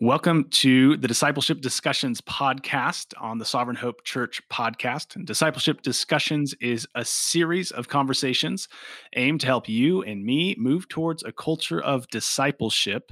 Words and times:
Welcome 0.00 0.44
to 0.50 0.96
the 0.96 1.08
Discipleship 1.08 1.60
Discussions 1.60 2.20
podcast 2.20 3.14
on 3.20 3.38
the 3.38 3.44
Sovereign 3.44 3.76
Hope 3.76 4.04
Church 4.04 4.40
podcast. 4.48 5.16
And 5.16 5.26
Discipleship 5.26 5.82
Discussions 5.82 6.54
is 6.60 6.86
a 6.94 7.04
series 7.04 7.72
of 7.72 7.88
conversations 7.88 8.68
aimed 9.16 9.40
to 9.40 9.48
help 9.48 9.68
you 9.68 10.04
and 10.04 10.24
me 10.24 10.54
move 10.56 10.88
towards 10.88 11.24
a 11.24 11.32
culture 11.32 11.80
of 11.82 12.06
discipleship 12.10 13.10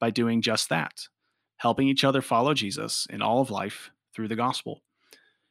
by 0.00 0.08
doing 0.08 0.40
just 0.40 0.70
that, 0.70 1.06
helping 1.58 1.86
each 1.86 2.02
other 2.02 2.22
follow 2.22 2.54
Jesus 2.54 3.06
in 3.10 3.20
all 3.20 3.42
of 3.42 3.50
life 3.50 3.90
through 4.14 4.28
the 4.28 4.34
gospel. 4.34 4.80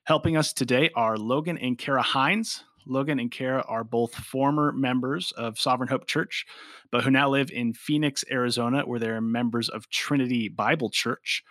Helping 0.06 0.36
us 0.36 0.52
today 0.52 0.90
are 0.96 1.16
Logan 1.16 1.60
and 1.60 1.78
Kara 1.78 2.02
Hines. 2.02 2.64
Logan 2.86 3.20
and 3.20 3.32
Kara 3.32 3.64
are 3.68 3.84
both 3.84 4.14
former 4.16 4.72
members 4.72 5.32
of 5.34 5.60
Sovereign 5.60 5.90
Hope 5.90 6.08
Church, 6.08 6.46
but 6.92 7.04
who 7.04 7.12
now 7.12 7.30
live 7.30 7.52
in 7.52 7.74
Phoenix, 7.74 8.24
Arizona, 8.32 8.82
where 8.82 9.00
they're 9.00 9.22
members 9.22 9.70
of 9.70 9.90
Trinity 9.90 10.48
Bible 10.48 10.90
Church. 10.90 11.44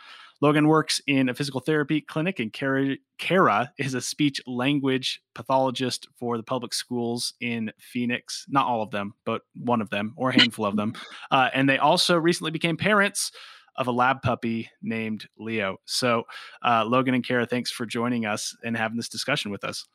Logan 0.43 0.69
works 0.69 1.03
in 1.07 1.29
a 1.29 1.35
physical 1.35 1.61
therapy 1.61 2.01
clinic, 2.01 2.41
and 2.41 2.53
Kara, 2.53 2.97
Kara 3.19 3.73
is 3.79 3.93
a 3.93 4.01
speech 4.01 4.41
language 4.47 5.21
pathologist 5.35 6.09
for 6.19 6.39
the 6.39 6.43
public 6.43 6.73
schools 6.73 7.35
in 7.41 7.71
Phoenix. 7.79 8.47
Not 8.49 8.67
all 8.67 8.83
of 8.83 8.91
them, 8.91 9.15
but 9.27 9.43
one 9.55 9.83
of 9.83 9.91
them, 9.91 10.15
or 10.17 10.31
a 10.31 10.39
handful 10.39 10.65
of 10.65 10.77
them. 10.77 10.95
Uh, 11.31 11.49
and 11.55 11.69
they 11.69 11.79
also 11.79 12.17
recently 12.17 12.51
became 12.51 12.77
parents 12.77 13.31
of 13.77 13.87
a 13.87 13.93
lab 13.93 14.21
puppy 14.21 14.69
named 14.83 15.27
Leo. 15.39 15.77
So, 15.85 16.25
uh, 16.65 16.85
Logan 16.85 17.15
and 17.15 17.25
Kara, 17.25 17.47
thanks 17.47 17.71
for 17.71 17.87
joining 17.87 18.27
us 18.27 18.57
and 18.65 18.77
having 18.77 18.97
this 18.97 19.09
discussion 19.09 19.51
with 19.51 19.63
us. 19.63 19.87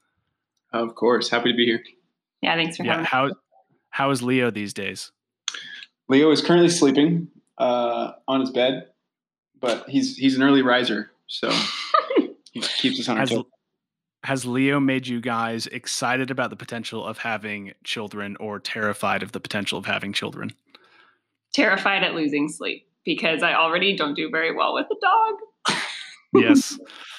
Of 0.75 0.95
course, 0.95 1.29
happy 1.29 1.51
to 1.51 1.55
be 1.55 1.65
here. 1.65 1.81
Yeah, 2.41 2.55
thanks 2.55 2.75
for 2.75 2.83
yeah, 2.83 2.91
having 2.91 3.05
how 3.05 3.31
how 3.91 4.11
is 4.11 4.21
Leo 4.21 4.51
these 4.51 4.73
days? 4.73 5.11
Leo 6.09 6.29
is 6.31 6.41
currently 6.41 6.69
sleeping 6.69 7.29
uh, 7.57 8.11
on 8.27 8.41
his 8.41 8.51
bed, 8.51 8.89
but 9.59 9.89
he's 9.89 10.17
he's 10.17 10.35
an 10.35 10.43
early 10.43 10.61
riser, 10.61 11.11
so 11.27 11.49
he 12.51 12.59
keeps 12.59 12.99
us 12.99 13.07
on 13.07 13.17
our 13.17 13.25
toes. 13.25 13.45
Has 14.25 14.43
Leo 14.45 14.81
made 14.81 15.07
you 15.07 15.21
guys 15.21 15.67
excited 15.67 16.29
about 16.29 16.49
the 16.49 16.55
potential 16.57 17.05
of 17.05 17.19
having 17.19 17.73
children 17.83 18.35
or 18.39 18.59
terrified 18.59 19.23
of 19.23 19.31
the 19.31 19.39
potential 19.39 19.79
of 19.79 19.85
having 19.85 20.11
children? 20.11 20.51
Terrified 21.53 22.03
at 22.03 22.15
losing 22.15 22.49
sleep 22.49 22.85
because 23.05 23.43
I 23.43 23.53
already 23.53 23.95
don't 23.95 24.15
do 24.15 24.29
very 24.29 24.53
well 24.53 24.73
with 24.73 24.87
the 24.89 24.97
dog. 25.01 25.77
yes. 26.33 26.77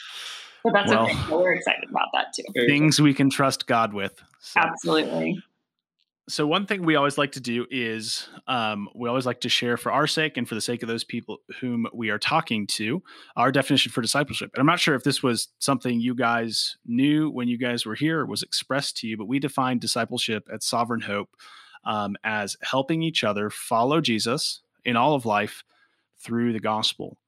But 0.67 0.73
that's 0.73 0.91
well, 0.91 1.05
okay. 1.05 1.17
we're 1.31 1.53
excited 1.53 1.89
about 1.89 2.09
that 2.13 2.33
too. 2.35 2.43
Things 2.67 3.01
we 3.01 3.15
can 3.15 3.31
trust 3.31 3.69
God 3.69 3.95
with. 3.95 4.21
So. 4.41 4.61
Absolutely. 4.61 5.41
So 6.29 6.45
one 6.45 6.67
thing 6.67 6.85
we 6.85 6.97
always 6.97 7.19
like 7.19 7.31
to 7.33 7.41
do 7.41 7.67
is 7.71 8.29
um, 8.49 8.89
we 8.97 9.09
always 9.09 9.27
like 9.27 9.43
to 9.43 9.49
share 9.49 9.77
for 9.77 9.93
our 9.93 10.09
sake 10.09 10.37
and 10.37 10.49
for 10.49 10.57
the 10.57 10.61
sake 10.61 10.83
of 10.83 10.89
those 10.89 11.05
people 11.05 11.39
whom 11.61 11.87
we 11.95 12.11
are 12.11 12.19
talking 12.19 12.67
to 12.67 13.01
our 13.37 13.53
definition 13.53 13.93
for 13.93 14.03
discipleship. 14.03 14.51
And 14.53 14.61
I'm 14.61 14.67
not 14.67 14.81
sure 14.81 14.97
if 14.97 15.05
this 15.05 15.23
was 15.23 15.47
something 15.61 16.01
you 16.01 16.17
guys 16.17 16.79
knew 16.85 17.31
when 17.31 17.47
you 17.47 17.59
guys 17.59 17.87
were 17.87 17.95
here 17.95 18.23
or 18.23 18.27
was 18.27 18.43
expressed 18.43 18.97
to 18.97 19.07
you, 19.07 19.17
but 19.17 19.29
we 19.29 19.39
define 19.39 19.79
discipleship 19.79 20.49
at 20.53 20.65
Sovereign 20.65 21.03
Hope 21.03 21.37
um, 21.85 22.17
as 22.25 22.57
helping 22.61 23.03
each 23.03 23.23
other 23.23 23.49
follow 23.49 24.01
Jesus 24.01 24.63
in 24.85 24.97
all 24.97 25.15
of 25.15 25.27
life 25.27 25.63
through 26.19 26.53
the 26.53 26.59
gospel. 26.59 27.19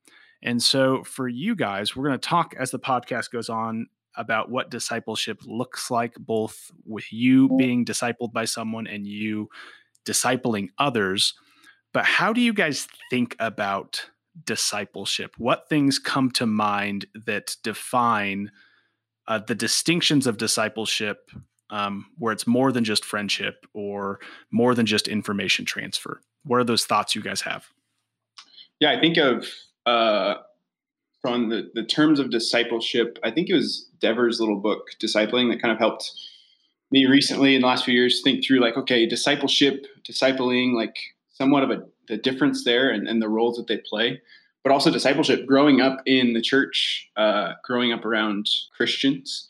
And 0.43 0.63
so, 0.63 1.03
for 1.05 1.29
you 1.29 1.57
guys, 1.57 1.97
we're 1.97 2.07
going 2.07 2.19
to 2.19 2.29
talk 2.29 2.55
as 2.59 2.71
the 2.71 2.79
podcast 2.79 3.31
goes 3.31 3.49
on 3.49 3.87
about 4.17 4.51
what 4.51 4.71
discipleship 4.71 5.41
looks 5.47 5.91
like, 5.91 6.15
both 6.19 6.71
with 6.85 7.13
you 7.13 7.49
being 7.57 7.85
discipled 7.85 8.33
by 8.33 8.45
someone 8.45 8.87
and 8.87 9.07
you 9.07 9.49
discipling 10.07 10.69
others. 10.79 11.35
But 11.93 12.05
how 12.05 12.33
do 12.33 12.41
you 12.41 12.53
guys 12.53 12.87
think 13.11 13.37
about 13.39 14.07
discipleship? 14.45 15.35
What 15.39 15.69
things 15.69 15.99
come 15.99 16.31
to 16.33 16.47
mind 16.47 17.07
that 17.27 17.57
define 17.63 18.51
uh, 19.27 19.39
the 19.39 19.55
distinctions 19.55 20.27
of 20.27 20.37
discipleship, 20.37 21.31
um, 21.71 22.07
where 22.19 22.33
it's 22.33 22.47
more 22.47 22.73
than 22.73 22.85
just 22.85 23.05
friendship 23.05 23.67
or 23.75 24.21
more 24.51 24.75
than 24.75 24.87
just 24.87 25.09
information 25.09 25.65
transfer? 25.65 26.21
What 26.45 26.61
are 26.61 26.65
those 26.65 26.87
thoughts 26.87 27.15
you 27.15 27.23
guys 27.23 27.43
have? 27.43 27.67
Yeah, 28.81 28.93
I 28.93 29.01
think 29.01 29.17
of 29.17 29.47
uh, 29.89 30.35
on 31.25 31.49
the, 31.49 31.71
the 31.75 31.85
terms 31.85 32.21
of 32.21 32.31
discipleship. 32.31 33.19
I 33.23 33.31
think 33.31 33.49
it 33.49 33.55
was 33.55 33.87
Dever's 34.01 34.41
little 34.41 34.61
book, 34.61 34.91
Discipling, 35.03 35.51
that 35.51 35.61
kind 35.61 35.73
of 35.73 35.79
helped 35.79 36.13
me 36.91 37.07
recently 37.07 37.55
in 37.55 37.61
the 37.61 37.67
last 37.67 37.85
few 37.85 37.95
years 37.95 38.23
think 38.23 38.45
through 38.45 38.61
like, 38.61 38.77
okay, 38.77 39.07
discipleship, 39.07 39.87
discipling, 40.09 40.75
like 40.75 40.97
somewhat 41.31 41.63
of 41.65 41.71
a 41.71 41.83
the 42.09 42.17
difference 42.17 42.65
there 42.65 42.89
and, 42.89 43.07
and 43.07 43.21
the 43.21 43.29
roles 43.29 43.57
that 43.59 43.67
they 43.67 43.77
play, 43.77 44.21
but 44.65 44.73
also 44.73 44.91
discipleship, 44.91 45.47
growing 45.47 45.83
up 45.83 45.99
in 46.07 46.33
the 46.33 46.41
church, 46.41 47.07
uh, 47.17 47.53
growing 47.65 47.93
up 47.93 48.05
around 48.05 48.49
Christians. 48.75 49.47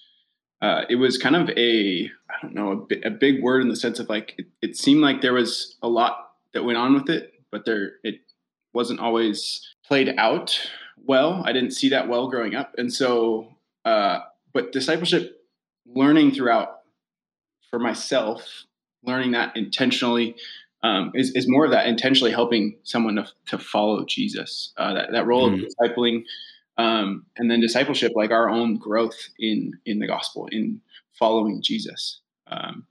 Uh, 0.60 0.82
it 0.90 0.96
was 0.96 1.18
kind 1.18 1.36
of 1.36 1.48
a, 1.50 2.10
I 2.28 2.34
don't 2.42 2.54
know, 2.54 2.86
a, 2.90 3.06
a 3.06 3.10
big 3.10 3.42
word 3.44 3.62
in 3.62 3.68
the 3.68 3.76
sense 3.76 4.00
of 4.00 4.08
like, 4.08 4.34
it, 4.38 4.46
it 4.60 4.76
seemed 4.76 5.02
like 5.02 5.22
there 5.22 5.34
was 5.34 5.76
a 5.82 5.88
lot 5.88 6.30
that 6.52 6.64
went 6.64 6.78
on 6.78 6.94
with 6.94 7.08
it, 7.08 7.34
but 7.52 7.64
there, 7.64 7.92
it 8.02 8.16
wasn't 8.72 8.98
always 8.98 9.62
played 9.88 10.14
out 10.18 10.60
well. 11.04 11.42
I 11.44 11.52
didn't 11.52 11.70
see 11.70 11.88
that 11.88 12.08
well 12.08 12.28
growing 12.28 12.54
up. 12.54 12.74
And 12.76 12.92
so, 12.92 13.48
uh, 13.86 14.20
but 14.52 14.70
discipleship, 14.70 15.42
learning 15.86 16.32
throughout 16.32 16.80
for 17.70 17.78
myself, 17.78 18.64
learning 19.02 19.32
that 19.32 19.56
intentionally 19.56 20.36
um, 20.82 21.10
is, 21.14 21.32
is 21.34 21.48
more 21.48 21.64
of 21.64 21.70
that 21.70 21.86
intentionally 21.86 22.30
helping 22.30 22.76
someone 22.84 23.16
to, 23.16 23.26
to 23.46 23.58
follow 23.58 24.04
Jesus. 24.04 24.72
Uh, 24.76 24.94
that, 24.94 25.12
that 25.12 25.26
role 25.26 25.50
mm. 25.50 25.54
of 25.54 25.68
discipling, 25.68 26.24
um, 26.76 27.24
and 27.36 27.50
then 27.50 27.60
discipleship, 27.60 28.12
like 28.14 28.30
our 28.30 28.48
own 28.48 28.76
growth 28.76 29.30
in 29.40 29.72
in 29.86 29.98
the 29.98 30.06
gospel, 30.06 30.46
in 30.52 30.80
following 31.18 31.60
Jesus. 31.62 32.20
Um, 32.46 32.86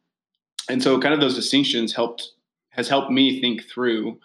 and 0.69 0.83
so, 0.83 0.99
kind 0.99 1.13
of 1.13 1.21
those 1.21 1.35
distinctions 1.35 1.93
helped 1.93 2.31
has 2.71 2.89
helped 2.89 3.11
me 3.11 3.39
think 3.39 3.63
through 3.63 4.19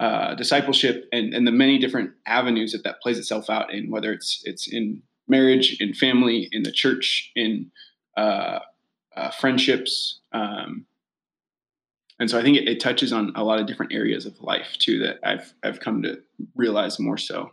uh, 0.00 0.34
discipleship 0.34 1.08
and, 1.12 1.32
and 1.32 1.46
the 1.46 1.52
many 1.52 1.78
different 1.78 2.10
avenues 2.26 2.72
that 2.72 2.82
that 2.84 3.00
plays 3.00 3.18
itself 3.18 3.48
out 3.48 3.72
in, 3.72 3.90
whether 3.90 4.12
it's 4.12 4.42
it's 4.44 4.66
in 4.66 5.02
marriage, 5.28 5.76
in 5.80 5.94
family, 5.94 6.48
in 6.52 6.62
the 6.62 6.72
church, 6.72 7.30
in 7.36 7.70
uh, 8.16 8.58
uh, 9.16 9.30
friendships. 9.30 10.20
Um, 10.32 10.86
and 12.18 12.30
so 12.30 12.38
I 12.38 12.42
think 12.42 12.56
it, 12.56 12.68
it, 12.68 12.80
touches 12.80 13.12
on 13.12 13.32
a 13.34 13.42
lot 13.42 13.60
of 13.60 13.66
different 13.66 13.92
areas 13.92 14.26
of 14.26 14.40
life 14.40 14.76
too 14.78 14.98
that 15.00 15.18
I've 15.22 15.52
I've 15.62 15.80
come 15.80 16.02
to 16.02 16.20
realize 16.54 16.98
more 16.98 17.18
so. 17.18 17.50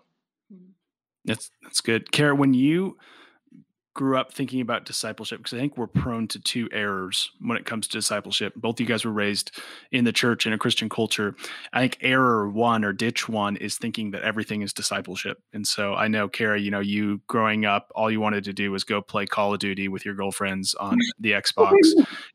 That's 1.26 1.52
that's 1.62 1.82
good, 1.82 2.12
Kara. 2.12 2.36
When 2.36 2.54
you 2.54 2.98
grew 3.94 4.18
up 4.18 4.34
thinking 4.34 4.62
about 4.62 4.86
discipleship 4.86 5.40
because 5.40 5.54
I 5.54 5.60
think 5.60 5.78
we're 5.78 5.88
prone 5.88 6.28
to 6.30 6.40
two 6.40 6.70
errors 6.72 7.30
when 7.42 7.58
it 7.58 7.66
comes 7.66 7.88
to 7.88 7.98
discipleship. 7.98 8.54
Both 8.56 8.76
of 8.76 8.80
you 8.80 8.86
guys 8.86 9.04
were 9.04 9.12
raised 9.12 9.52
in 9.92 10.06
the 10.06 10.14
church 10.14 10.48
in 10.48 10.54
a 10.54 10.58
Christian 10.58 10.88
culture. 10.88 11.36
I 11.74 11.82
think 11.82 11.98
error 12.00 12.50
one 12.50 12.86
or 12.86 12.94
ditch 12.94 13.28
one 13.28 13.58
is 13.58 13.78
thinking 13.78 14.12
that 14.12 14.22
everything 14.22 14.62
is 14.62 14.72
discipleship. 14.72 15.40
And 15.52 15.68
so 15.68 15.94
I 15.94 16.08
know, 16.08 16.30
Kara, 16.30 16.60
you 16.60 16.72
know, 16.72 16.80
you 16.80 17.22
growing 17.28 17.66
up, 17.66 17.92
all 17.94 18.10
you 18.10 18.22
wanted 18.22 18.46
to 18.46 18.54
do 18.54 18.72
was 18.72 18.86
go 18.86 19.02
play 19.02 19.26
Call 19.26 19.54
of 19.54 19.60
Duty 19.60 19.90
with 19.90 20.06
your 20.06 20.16
girlfriends 20.16 20.74
on 20.76 20.98
the 21.20 21.32
Xbox. 21.32 21.76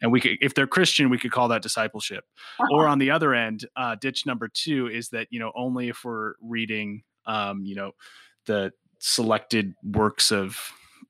And 0.02 0.12
we 0.12 0.20
could, 0.20 0.36
if 0.42 0.52
they're 0.52 0.66
Christian, 0.66 1.08
we 1.08 1.18
could 1.18 1.32
call 1.32 1.48
that 1.48 1.62
discipleship. 1.62 2.24
Uh-huh. 2.60 2.76
Or 2.76 2.86
on 2.86 2.98
the 2.98 3.10
other 3.10 3.34
end, 3.34 3.66
uh, 3.76 3.94
ditch 3.94 4.26
number 4.26 4.48
two 4.48 4.88
is 4.88 5.08
that, 5.10 5.28
you 5.30 5.38
know, 5.38 5.52
only 5.56 5.88
if 5.88 6.04
we're 6.04 6.34
reading, 6.42 7.02
um, 7.24 7.62
you 7.64 7.74
know, 7.74 7.92
the 8.44 8.72
selected 8.98 9.74
works 9.82 10.30
of 10.30 10.58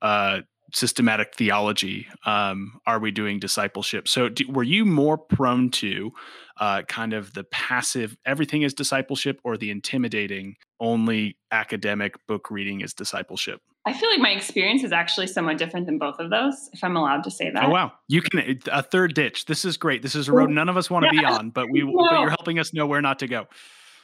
uh, 0.02 0.40
systematic 0.72 1.34
theology 1.34 2.06
um, 2.24 2.80
are 2.86 2.98
we 2.98 3.10
doing 3.10 3.38
discipleship? 3.38 4.08
So 4.08 4.28
do, 4.28 4.44
were 4.48 4.62
you 4.62 4.84
more 4.84 5.16
prone 5.16 5.70
to 5.72 6.12
uh, 6.58 6.82
kind 6.82 7.12
of 7.12 7.34
the 7.34 7.44
passive 7.44 8.16
everything 8.24 8.62
is 8.62 8.74
discipleship 8.74 9.40
or 9.44 9.56
the 9.56 9.70
intimidating 9.70 10.56
only 10.80 11.36
academic 11.50 12.14
book 12.26 12.50
reading 12.50 12.80
is 12.80 12.94
discipleship? 12.94 13.60
I 13.86 13.92
feel 13.92 14.10
like 14.10 14.18
my 14.18 14.30
experience 14.30 14.82
is 14.82 14.90
actually 14.90 15.28
somewhat 15.28 15.58
different 15.58 15.86
than 15.86 15.98
both 15.98 16.18
of 16.18 16.28
those 16.28 16.68
if 16.72 16.82
i'm 16.82 16.96
allowed 16.96 17.22
to 17.24 17.30
say 17.30 17.50
that. 17.50 17.64
oh 17.64 17.70
wow. 17.70 17.92
You 18.08 18.20
can 18.20 18.60
a 18.70 18.82
third 18.82 19.14
ditch. 19.14 19.44
This 19.44 19.64
is 19.64 19.76
great. 19.76 20.02
This 20.02 20.14
is 20.14 20.28
a 20.28 20.32
road 20.32 20.50
none 20.50 20.68
of 20.68 20.76
us 20.76 20.90
want 20.90 21.06
to 21.08 21.14
yeah. 21.14 21.20
be 21.20 21.26
on 21.26 21.50
but 21.50 21.70
we 21.70 21.82
no. 21.82 21.92
but 22.10 22.20
you're 22.20 22.30
helping 22.30 22.58
us 22.58 22.74
know 22.74 22.86
where 22.86 23.00
not 23.00 23.20
to 23.20 23.28
go. 23.28 23.46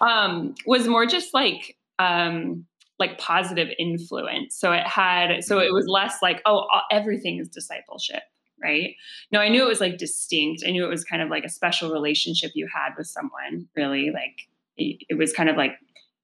Um 0.00 0.54
was 0.66 0.86
more 0.86 1.06
just 1.06 1.34
like 1.34 1.76
um 1.98 2.66
like 3.02 3.18
positive 3.18 3.68
influence. 3.78 4.54
So 4.54 4.72
it 4.72 4.86
had, 4.86 5.42
so 5.42 5.58
it 5.58 5.72
was 5.72 5.86
less 5.88 6.22
like, 6.22 6.40
oh, 6.46 6.66
everything 6.90 7.38
is 7.38 7.48
discipleship, 7.48 8.22
right? 8.62 8.94
No, 9.32 9.40
I 9.40 9.48
knew 9.48 9.64
it 9.64 9.68
was 9.68 9.80
like 9.80 9.98
distinct. 9.98 10.62
I 10.64 10.70
knew 10.70 10.84
it 10.84 10.88
was 10.88 11.04
kind 11.04 11.20
of 11.20 11.28
like 11.28 11.44
a 11.44 11.48
special 11.48 11.92
relationship 11.92 12.52
you 12.54 12.68
had 12.72 12.90
with 12.96 13.08
someone, 13.08 13.68
really. 13.76 14.10
Like 14.12 14.48
it, 14.76 15.02
it 15.08 15.14
was 15.14 15.32
kind 15.32 15.48
of 15.48 15.56
like 15.56 15.72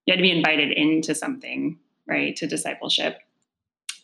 you 0.07 0.13
had 0.13 0.19
to 0.19 0.23
be 0.23 0.31
invited 0.31 0.71
into 0.71 1.15
something, 1.15 1.79
right? 2.07 2.37
To 2.37 2.47
discipleship. 2.47 3.19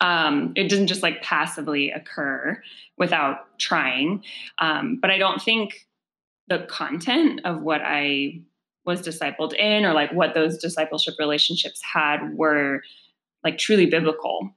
Um, 0.00 0.52
it 0.56 0.68
didn't 0.68 0.88
just 0.88 1.02
like 1.02 1.22
passively 1.22 1.92
occur 1.92 2.60
without 2.98 3.58
trying. 3.58 4.24
Um, 4.58 4.98
but 5.00 5.10
I 5.10 5.18
don't 5.18 5.40
think 5.40 5.86
the 6.48 6.66
content 6.68 7.40
of 7.44 7.62
what 7.62 7.80
I 7.84 8.42
was 8.84 9.02
discipled 9.02 9.54
in 9.54 9.84
or 9.84 9.92
like 9.92 10.12
what 10.12 10.34
those 10.34 10.58
discipleship 10.58 11.14
relationships 11.18 11.80
had 11.82 12.18
were 12.34 12.82
like 13.42 13.58
truly 13.58 13.86
biblical. 13.86 14.50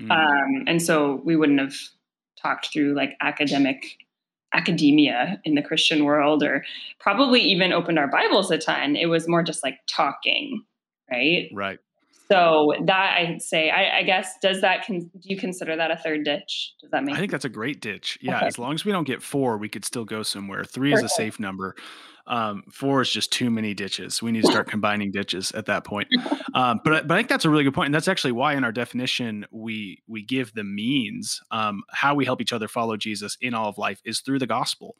Mm. 0.00 0.10
Um, 0.10 0.64
and 0.66 0.82
so 0.82 1.20
we 1.24 1.36
wouldn't 1.36 1.60
have 1.60 1.74
talked 2.40 2.72
through 2.72 2.94
like 2.94 3.16
academic 3.20 3.98
academia 4.54 5.40
in 5.44 5.54
the 5.54 5.62
Christian 5.62 6.04
world 6.04 6.42
or 6.42 6.64
probably 6.98 7.40
even 7.40 7.72
opened 7.72 7.98
our 7.98 8.08
Bibles 8.08 8.50
a 8.50 8.58
ton. 8.58 8.96
It 8.96 9.06
was 9.06 9.28
more 9.28 9.42
just 9.42 9.62
like 9.62 9.78
talking, 9.86 10.64
right? 11.10 11.50
Right. 11.52 11.78
So 12.30 12.72
that 12.84 13.16
I'd 13.18 13.40
say, 13.40 13.70
I, 13.70 13.98
I 13.98 14.02
guess, 14.02 14.34
does 14.42 14.60
that 14.60 14.86
con- 14.86 15.10
do 15.12 15.20
you 15.22 15.38
consider 15.38 15.76
that 15.76 15.90
a 15.90 15.96
third 15.96 16.24
ditch? 16.24 16.74
Does 16.80 16.90
that 16.90 17.04
make? 17.04 17.16
I 17.16 17.18
think 17.18 17.32
that's 17.32 17.46
a 17.46 17.50
great 17.50 17.80
ditch. 17.80 18.18
Yeah, 18.20 18.36
okay. 18.36 18.46
as 18.46 18.58
long 18.58 18.74
as 18.74 18.84
we 18.84 18.92
don't 18.92 19.06
get 19.06 19.22
four, 19.22 19.56
we 19.56 19.68
could 19.68 19.84
still 19.84 20.04
go 20.04 20.22
somewhere. 20.22 20.64
Three 20.64 20.90
Perfect. 20.90 21.06
is 21.06 21.12
a 21.12 21.14
safe 21.14 21.40
number. 21.40 21.74
Um, 22.28 22.64
four 22.70 23.00
is 23.00 23.10
just 23.10 23.32
too 23.32 23.50
many 23.50 23.72
ditches. 23.72 24.22
We 24.22 24.32
need 24.32 24.42
to 24.42 24.50
start 24.50 24.68
combining 24.70 25.10
ditches 25.10 25.50
at 25.52 25.66
that 25.66 25.84
point. 25.84 26.08
Um, 26.54 26.80
but 26.84 27.08
but 27.08 27.14
I 27.14 27.18
think 27.18 27.28
that's 27.28 27.46
a 27.46 27.50
really 27.50 27.64
good 27.64 27.74
point, 27.74 27.86
and 27.86 27.94
that's 27.94 28.08
actually 28.08 28.32
why 28.32 28.54
in 28.54 28.64
our 28.64 28.72
definition 28.72 29.46
we 29.50 30.02
we 30.06 30.22
give 30.22 30.52
the 30.52 30.64
means 30.64 31.40
um, 31.50 31.82
how 31.90 32.14
we 32.14 32.26
help 32.26 32.42
each 32.42 32.52
other 32.52 32.68
follow 32.68 32.96
Jesus 32.96 33.36
in 33.40 33.54
all 33.54 33.70
of 33.70 33.78
life 33.78 34.00
is 34.04 34.20
through 34.20 34.38
the 34.38 34.46
gospel, 34.46 34.96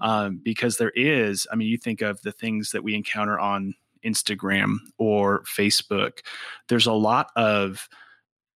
um, 0.00 0.40
because 0.42 0.76
there 0.76 0.92
is. 0.96 1.46
I 1.52 1.56
mean, 1.56 1.68
you 1.68 1.78
think 1.78 2.02
of 2.02 2.20
the 2.22 2.32
things 2.32 2.72
that 2.72 2.82
we 2.82 2.96
encounter 2.96 3.38
on 3.38 3.74
Instagram 4.04 4.76
or 4.98 5.42
Facebook. 5.44 6.20
There's 6.68 6.86
a 6.86 6.92
lot 6.92 7.30
of 7.36 7.88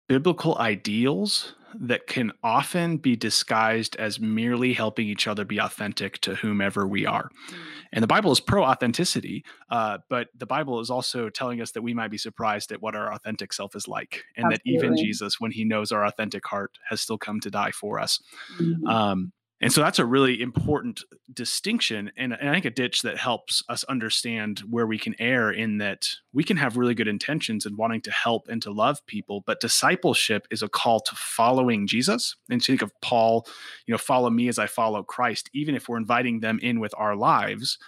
biblical 0.07 0.57
ideals 0.57 1.55
that 1.79 2.07
can 2.07 2.31
often 2.43 2.97
be 2.97 3.15
disguised 3.15 3.95
as 3.95 4.19
merely 4.19 4.73
helping 4.73 5.07
each 5.07 5.27
other 5.27 5.45
be 5.45 5.59
authentic 5.59 6.19
to 6.21 6.35
whomever 6.35 6.87
we 6.87 7.05
are. 7.05 7.29
Mm. 7.49 7.57
And 7.93 8.03
the 8.03 8.07
Bible 8.07 8.31
is 8.31 8.39
pro 8.39 8.63
authenticity, 8.63 9.43
uh, 9.69 9.99
but 10.09 10.27
the 10.37 10.45
Bible 10.45 10.79
is 10.79 10.89
also 10.89 11.29
telling 11.29 11.61
us 11.61 11.71
that 11.71 11.81
we 11.81 11.93
might 11.93 12.11
be 12.11 12.17
surprised 12.17 12.71
at 12.71 12.81
what 12.81 12.95
our 12.95 13.13
authentic 13.13 13.53
self 13.53 13.75
is 13.75 13.87
like, 13.87 14.23
and 14.37 14.45
Absolutely. 14.53 14.77
that 14.77 14.85
even 14.85 14.97
Jesus, 14.97 15.39
when 15.39 15.51
he 15.51 15.63
knows 15.63 15.91
our 15.91 16.05
authentic 16.05 16.45
heart, 16.45 16.77
has 16.89 17.01
still 17.01 17.17
come 17.17 17.39
to 17.39 17.49
die 17.49 17.71
for 17.71 17.99
us. 17.99 18.21
Mm-hmm. 18.59 18.87
Um, 18.87 19.31
and 19.63 19.71
so 19.71 19.81
that's 19.81 19.97
a 19.97 20.05
really 20.05 20.41
important 20.41 21.03
distinction 21.33 22.11
and, 22.17 22.33
and, 22.33 22.49
I 22.49 22.53
think 22.53 22.65
a 22.65 22.69
ditch 22.69 23.01
that 23.03 23.17
helps 23.17 23.63
us 23.69 23.85
understand 23.85 24.59
where 24.69 24.85
we 24.85 24.99
can 24.99 25.15
err 25.19 25.51
in 25.51 25.77
that 25.77 26.09
we 26.33 26.43
can 26.43 26.57
have 26.57 26.75
really 26.75 26.93
good 26.93 27.07
intentions 27.07 27.65
and 27.65 27.77
wanting 27.77 28.01
to 28.01 28.11
help 28.11 28.49
and 28.49 28.61
to 28.61 28.71
love 28.71 29.03
people, 29.05 29.41
but 29.45 29.61
discipleship 29.61 30.47
is 30.51 30.61
a 30.61 30.67
call 30.67 30.99
to 30.99 31.15
following 31.15 31.87
Jesus. 31.87 32.35
And 32.49 32.61
to 32.61 32.73
think 32.73 32.81
of 32.81 32.91
Paul, 33.01 33.47
you 33.85 33.93
know, 33.93 33.97
follow 33.97 34.29
me 34.29 34.49
as 34.49 34.59
I 34.59 34.67
follow 34.67 35.01
Christ, 35.01 35.49
even 35.53 35.75
if 35.75 35.87
we're 35.87 35.97
inviting 35.97 36.41
them 36.41 36.59
in 36.61 36.81
with 36.81 36.93
our 36.97 37.15
lives, 37.15 37.79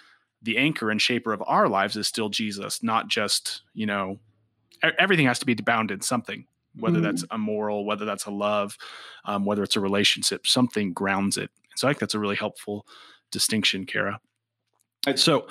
the 0.42 0.56
anchor 0.56 0.90
and 0.90 1.00
shaper 1.00 1.32
of 1.32 1.42
our 1.46 1.68
lives 1.68 1.96
is 1.96 2.08
still 2.08 2.30
Jesus, 2.30 2.82
not 2.82 3.08
just, 3.08 3.62
you 3.74 3.86
know, 3.86 4.18
everything 4.98 5.26
has 5.26 5.38
to 5.40 5.46
be 5.46 5.54
bound 5.54 5.90
in 5.90 6.00
something 6.00 6.46
whether 6.78 7.00
that's 7.00 7.24
a 7.30 7.38
moral, 7.38 7.84
whether 7.84 8.04
that's 8.04 8.26
a 8.26 8.30
love, 8.30 8.76
um, 9.24 9.44
whether 9.44 9.62
it's 9.62 9.76
a 9.76 9.80
relationship, 9.80 10.46
something 10.46 10.92
grounds 10.92 11.36
it. 11.38 11.50
So 11.76 11.86
I 11.86 11.90
think 11.90 12.00
that's 12.00 12.14
a 12.14 12.18
really 12.18 12.36
helpful 12.36 12.86
distinction, 13.30 13.86
Kara. 13.86 14.20
So, 15.14 15.46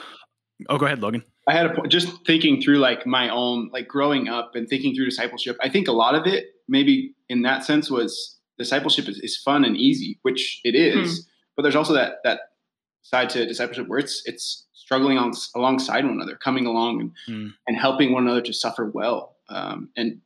oh, 0.69 0.77
go 0.77 0.85
ahead, 0.85 0.99
Logan. 0.99 1.23
I 1.47 1.53
had 1.53 1.67
a 1.67 1.87
just 1.87 2.25
thinking 2.25 2.61
through 2.61 2.79
like 2.79 3.05
my 3.05 3.29
own 3.29 3.69
like 3.71 3.87
growing 3.87 4.27
up 4.27 4.55
and 4.55 4.67
thinking 4.67 4.95
through 4.95 5.05
discipleship. 5.05 5.57
I 5.61 5.69
think 5.69 5.87
a 5.87 5.91
lot 5.91 6.15
of 6.15 6.25
it, 6.25 6.45
maybe 6.67 7.13
in 7.29 7.43
that 7.43 7.63
sense, 7.63 7.89
was 7.89 8.37
discipleship 8.57 9.07
is, 9.07 9.19
is 9.19 9.37
fun 9.37 9.63
and 9.63 9.77
easy, 9.77 10.19
which 10.23 10.59
it 10.63 10.75
is. 10.75 11.19
Hmm. 11.19 11.29
But 11.55 11.61
there's 11.63 11.75
also 11.75 11.93
that 11.93 12.15
that 12.23 12.39
side 13.03 13.29
to 13.31 13.45
discipleship 13.45 13.87
where 13.87 13.99
it's 13.99 14.23
it's 14.25 14.65
struggling 14.73 15.17
on 15.17 15.33
alongside 15.55 16.03
one 16.03 16.15
another, 16.15 16.35
coming 16.35 16.65
along 16.65 17.01
and 17.01 17.11
hmm. 17.27 17.47
and 17.67 17.77
helping 17.77 18.11
one 18.11 18.23
another 18.23 18.41
to 18.41 18.53
suffer 18.53 18.89
well. 18.93 19.35
Um, 19.49 19.89
and 19.95 20.21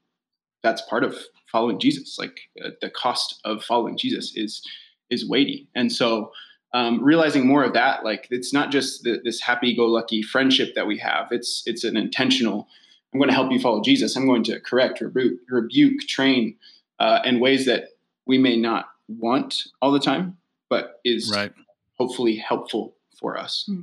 that's 0.63 0.81
part 0.83 1.03
of 1.03 1.17
following 1.51 1.79
Jesus. 1.79 2.17
Like 2.17 2.39
uh, 2.63 2.69
the 2.81 2.89
cost 2.89 3.39
of 3.43 3.63
following 3.63 3.97
Jesus 3.97 4.33
is 4.35 4.61
is 5.09 5.27
weighty. 5.27 5.67
And 5.75 5.91
so 5.91 6.31
um, 6.73 7.03
realizing 7.03 7.47
more 7.47 7.63
of 7.63 7.73
that, 7.73 8.03
like 8.03 8.27
it's 8.29 8.53
not 8.53 8.71
just 8.71 9.03
the, 9.03 9.19
this 9.23 9.41
happy-go-lucky 9.41 10.21
friendship 10.21 10.75
that 10.75 10.85
we 10.85 10.97
have. 10.99 11.27
It's 11.31 11.63
it's 11.65 11.83
an 11.83 11.97
intentional. 11.97 12.67
I'm 13.13 13.19
going 13.19 13.29
to 13.29 13.35
help 13.35 13.51
you 13.51 13.59
follow 13.59 13.81
Jesus. 13.81 14.15
I'm 14.15 14.27
going 14.27 14.43
to 14.43 14.59
correct, 14.59 15.01
rebuke, 15.01 15.39
rebuke 15.49 16.01
train 16.01 16.57
uh, 16.99 17.19
in 17.25 17.39
ways 17.39 17.65
that 17.65 17.85
we 18.27 18.37
may 18.37 18.55
not 18.55 18.85
want 19.07 19.63
all 19.81 19.91
the 19.91 19.99
time, 19.99 20.37
but 20.69 20.99
is 21.03 21.31
right. 21.35 21.51
hopefully 21.97 22.35
helpful 22.35 22.93
for 23.19 23.35
us. 23.35 23.67
Mm-hmm. 23.67 23.81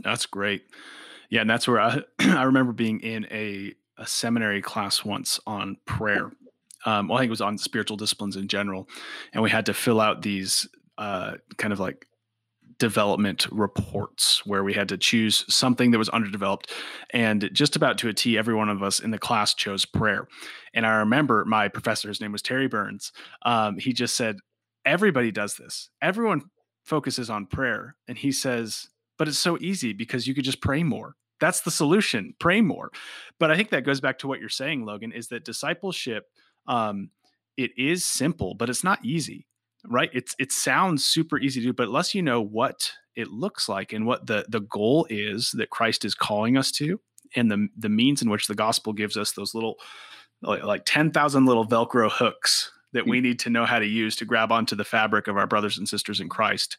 That's 0.00 0.26
great. 0.26 0.64
Yeah, 1.30 1.42
and 1.42 1.50
that's 1.50 1.66
where 1.66 1.80
I 1.80 2.02
I 2.18 2.42
remember 2.42 2.72
being 2.72 3.00
in 3.00 3.26
a 3.30 3.74
a 3.96 4.06
seminary 4.06 4.62
class 4.62 5.04
once 5.04 5.40
on 5.46 5.76
prayer 5.84 6.32
um, 6.86 7.08
well, 7.08 7.18
I 7.18 7.22
think 7.22 7.28
it 7.28 7.30
was 7.30 7.40
on 7.40 7.58
spiritual 7.58 7.96
disciplines 7.96 8.36
in 8.36 8.48
general, 8.48 8.88
and 9.32 9.42
we 9.42 9.50
had 9.50 9.66
to 9.66 9.74
fill 9.74 10.00
out 10.00 10.22
these 10.22 10.68
uh, 10.98 11.34
kind 11.56 11.72
of 11.72 11.80
like 11.80 12.06
development 12.80 13.46
reports 13.52 14.44
where 14.46 14.64
we 14.64 14.72
had 14.72 14.88
to 14.88 14.96
choose 14.96 15.44
something 15.54 15.90
that 15.90 15.98
was 15.98 16.08
underdeveloped 16.08 16.72
and 17.10 17.50
just 17.52 17.76
about 17.76 17.98
to 17.98 18.08
a 18.08 18.12
t 18.12 18.38
every 18.38 18.54
one 18.54 18.70
of 18.70 18.82
us 18.82 18.98
in 18.98 19.10
the 19.10 19.18
class 19.18 19.54
chose 19.54 19.84
prayer. 19.84 20.26
And 20.74 20.86
i 20.86 20.94
remember 20.96 21.44
my 21.44 21.68
professor 21.68 22.08
his 22.08 22.20
name 22.20 22.32
was 22.32 22.42
terry 22.42 22.66
burns 22.66 23.12
um, 23.42 23.76
he 23.76 23.92
just 23.92 24.16
said 24.16 24.36
everybody 24.86 25.30
does 25.30 25.56
this. 25.56 25.90
Everyone 26.00 26.42
focuses 26.84 27.28
on 27.28 27.44
prayer. 27.46 27.96
And 28.08 28.16
he 28.16 28.32
says 28.32 28.88
but 29.18 29.28
it's 29.28 29.38
so 29.38 29.58
easy 29.60 29.92
because 29.92 30.26
you 30.26 30.34
could 30.34 30.44
just 30.44 30.62
pray 30.62 30.82
more. 30.82 31.14
That's 31.38 31.60
the 31.60 31.70
solution 31.70 32.34
pray 32.38 32.62
more. 32.62 32.90
But 33.38 33.50
i 33.50 33.56
think 33.56 33.68
that 33.70 33.84
goes 33.84 34.00
back 34.00 34.18
to 34.20 34.28
what 34.28 34.40
you're 34.40 34.48
saying 34.48 34.86
logan 34.86 35.12
is 35.12 35.28
that 35.28 35.44
discipleship 35.44 36.28
um, 36.66 37.10
it 37.56 37.72
is 37.76 38.04
simple, 38.04 38.54
but 38.54 38.70
it's 38.70 38.84
not 38.84 39.04
easy, 39.04 39.46
right? 39.86 40.10
It's 40.12 40.34
it 40.38 40.52
sounds 40.52 41.04
super 41.04 41.38
easy 41.38 41.60
to 41.60 41.66
do, 41.68 41.72
but 41.72 41.88
unless 41.88 42.14
you 42.14 42.22
know 42.22 42.40
what 42.40 42.92
it 43.16 43.28
looks 43.28 43.68
like 43.68 43.92
and 43.92 44.06
what 44.06 44.26
the 44.26 44.46
the 44.48 44.60
goal 44.60 45.06
is 45.10 45.50
that 45.52 45.70
Christ 45.70 46.04
is 46.04 46.14
calling 46.14 46.56
us 46.56 46.70
to, 46.72 47.00
and 47.36 47.50
the 47.50 47.68
the 47.76 47.88
means 47.88 48.22
in 48.22 48.30
which 48.30 48.46
the 48.46 48.54
gospel 48.54 48.92
gives 48.92 49.16
us 49.16 49.32
those 49.32 49.54
little 49.54 49.76
like, 50.42 50.62
like 50.62 50.82
ten 50.86 51.10
thousand 51.10 51.46
little 51.46 51.66
Velcro 51.66 52.10
hooks 52.10 52.72
that 52.92 53.06
we 53.06 53.18
hmm. 53.18 53.24
need 53.24 53.38
to 53.40 53.50
know 53.50 53.64
how 53.64 53.78
to 53.78 53.86
use 53.86 54.16
to 54.16 54.24
grab 54.24 54.50
onto 54.50 54.74
the 54.74 54.84
fabric 54.84 55.28
of 55.28 55.36
our 55.36 55.46
brothers 55.46 55.78
and 55.78 55.88
sisters 55.88 56.20
in 56.20 56.28
Christ. 56.28 56.76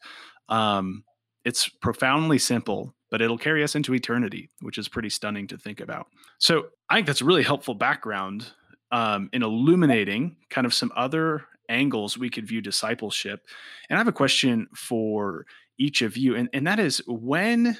Um, 0.48 1.04
it's 1.44 1.68
profoundly 1.68 2.38
simple, 2.38 2.94
but 3.10 3.20
it'll 3.20 3.38
carry 3.38 3.64
us 3.64 3.74
into 3.74 3.94
eternity, 3.94 4.50
which 4.60 4.78
is 4.78 4.88
pretty 4.88 5.08
stunning 5.08 5.46
to 5.48 5.58
think 5.58 5.80
about. 5.80 6.06
So 6.38 6.66
I 6.88 6.94
think 6.94 7.06
that's 7.06 7.20
a 7.20 7.24
really 7.24 7.42
helpful 7.42 7.74
background 7.74 8.52
um, 8.92 9.30
in 9.32 9.42
illuminating 9.42 10.36
kind 10.50 10.66
of 10.66 10.74
some 10.74 10.92
other 10.94 11.46
angles 11.68 12.18
we 12.18 12.30
could 12.30 12.46
view 12.46 12.60
discipleship. 12.60 13.46
And 13.88 13.96
I 13.96 14.00
have 14.00 14.08
a 14.08 14.12
question 14.12 14.68
for 14.76 15.46
each 15.78 16.02
of 16.02 16.16
you, 16.16 16.36
and, 16.36 16.48
and 16.52 16.66
that 16.66 16.78
is 16.78 17.02
when 17.08 17.78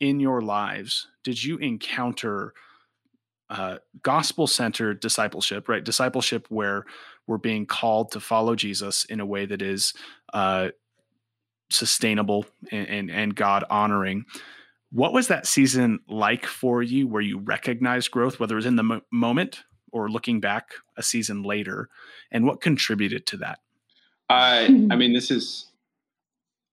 in 0.00 0.18
your 0.18 0.42
lives 0.42 1.06
did 1.24 1.42
you 1.42 1.56
encounter 1.58 2.52
uh, 3.48 3.78
gospel 4.02 4.46
centered 4.46 5.00
discipleship, 5.00 5.68
right? 5.68 5.84
Discipleship 5.84 6.46
where 6.50 6.84
we're 7.26 7.38
being 7.38 7.66
called 7.66 8.12
to 8.12 8.20
follow 8.20 8.54
Jesus 8.54 9.04
in 9.04 9.20
a 9.20 9.26
way 9.26 9.46
that 9.46 9.62
is 9.62 9.92
uh, 10.32 10.68
sustainable 11.70 12.46
and, 12.70 12.88
and, 12.88 13.10
and 13.10 13.34
God 13.34 13.64
honoring. 13.70 14.24
What 14.92 15.12
was 15.12 15.28
that 15.28 15.46
season 15.46 16.00
like 16.08 16.46
for 16.46 16.82
you 16.82 17.06
where 17.06 17.22
you 17.22 17.38
recognized 17.38 18.10
growth, 18.10 18.40
whether 18.40 18.54
it 18.54 18.56
was 18.56 18.66
in 18.66 18.76
the 18.76 18.82
mo- 18.82 19.02
moment 19.12 19.62
or 19.92 20.08
looking 20.08 20.40
back 20.40 20.72
a 20.96 21.02
season 21.02 21.42
later, 21.42 21.88
and 22.30 22.46
what 22.46 22.60
contributed 22.60 23.26
to 23.26 23.36
that? 23.38 23.60
I 24.28 24.64
I 24.90 24.96
mean, 24.96 25.12
this 25.12 25.30
is 25.30 25.66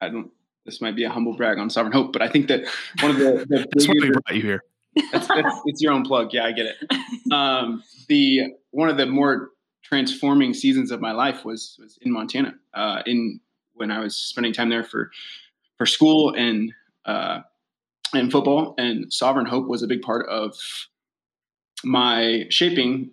I 0.02 0.10
don't. 0.10 0.32
This 0.66 0.82
might 0.82 0.96
be 0.96 1.06
a 1.06 1.10
humble 1.10 1.34
brag 1.34 1.60
on 1.60 1.70
Sovereign 1.70 1.94
Hope, 1.94 2.12
but 2.12 2.22
I 2.22 2.28
think 2.28 2.50
that 2.50 2.66
one 3.02 3.12
of 3.12 3.18
the, 3.18 3.46
the 3.48 3.68
that's 3.74 3.88
why 3.88 3.94
we 4.02 4.10
brought 4.10 4.36
you 4.36 4.42
here. 4.42 4.64
That's, 5.12 5.28
that's, 5.28 5.62
it's 5.66 5.82
your 5.82 5.94
own 5.94 6.04
plug. 6.04 6.34
Yeah, 6.34 6.44
I 6.46 6.52
get 6.52 6.66
it. 6.66 7.32
Um, 7.32 7.84
the 8.08 8.54
one 8.72 8.90
of 8.90 8.98
the 8.98 9.06
more 9.06 9.52
transforming 9.84 10.54
seasons 10.54 10.92
of 10.92 11.00
my 11.00 11.12
life 11.12 11.46
was 11.46 11.78
was 11.80 11.98
in 12.02 12.12
Montana. 12.12 12.56
Uh, 12.74 13.02
in 13.06 13.40
when 13.74 13.92
I 13.92 14.00
was 14.00 14.16
spending 14.16 14.54
time 14.54 14.70
there 14.70 14.84
for 14.84 15.12
for 15.78 15.86
school 15.86 16.34
and 16.36 16.74
uh, 17.06 17.42
and 18.14 18.32
football, 18.32 18.76
and 18.78 19.12
Sovereign 19.12 19.46
Hope 19.46 19.68
was 19.68 19.84
a 19.84 19.88
big 19.88 20.02
part 20.02 20.28
of 20.28 20.58
my 21.84 22.46
shaping 22.50 23.12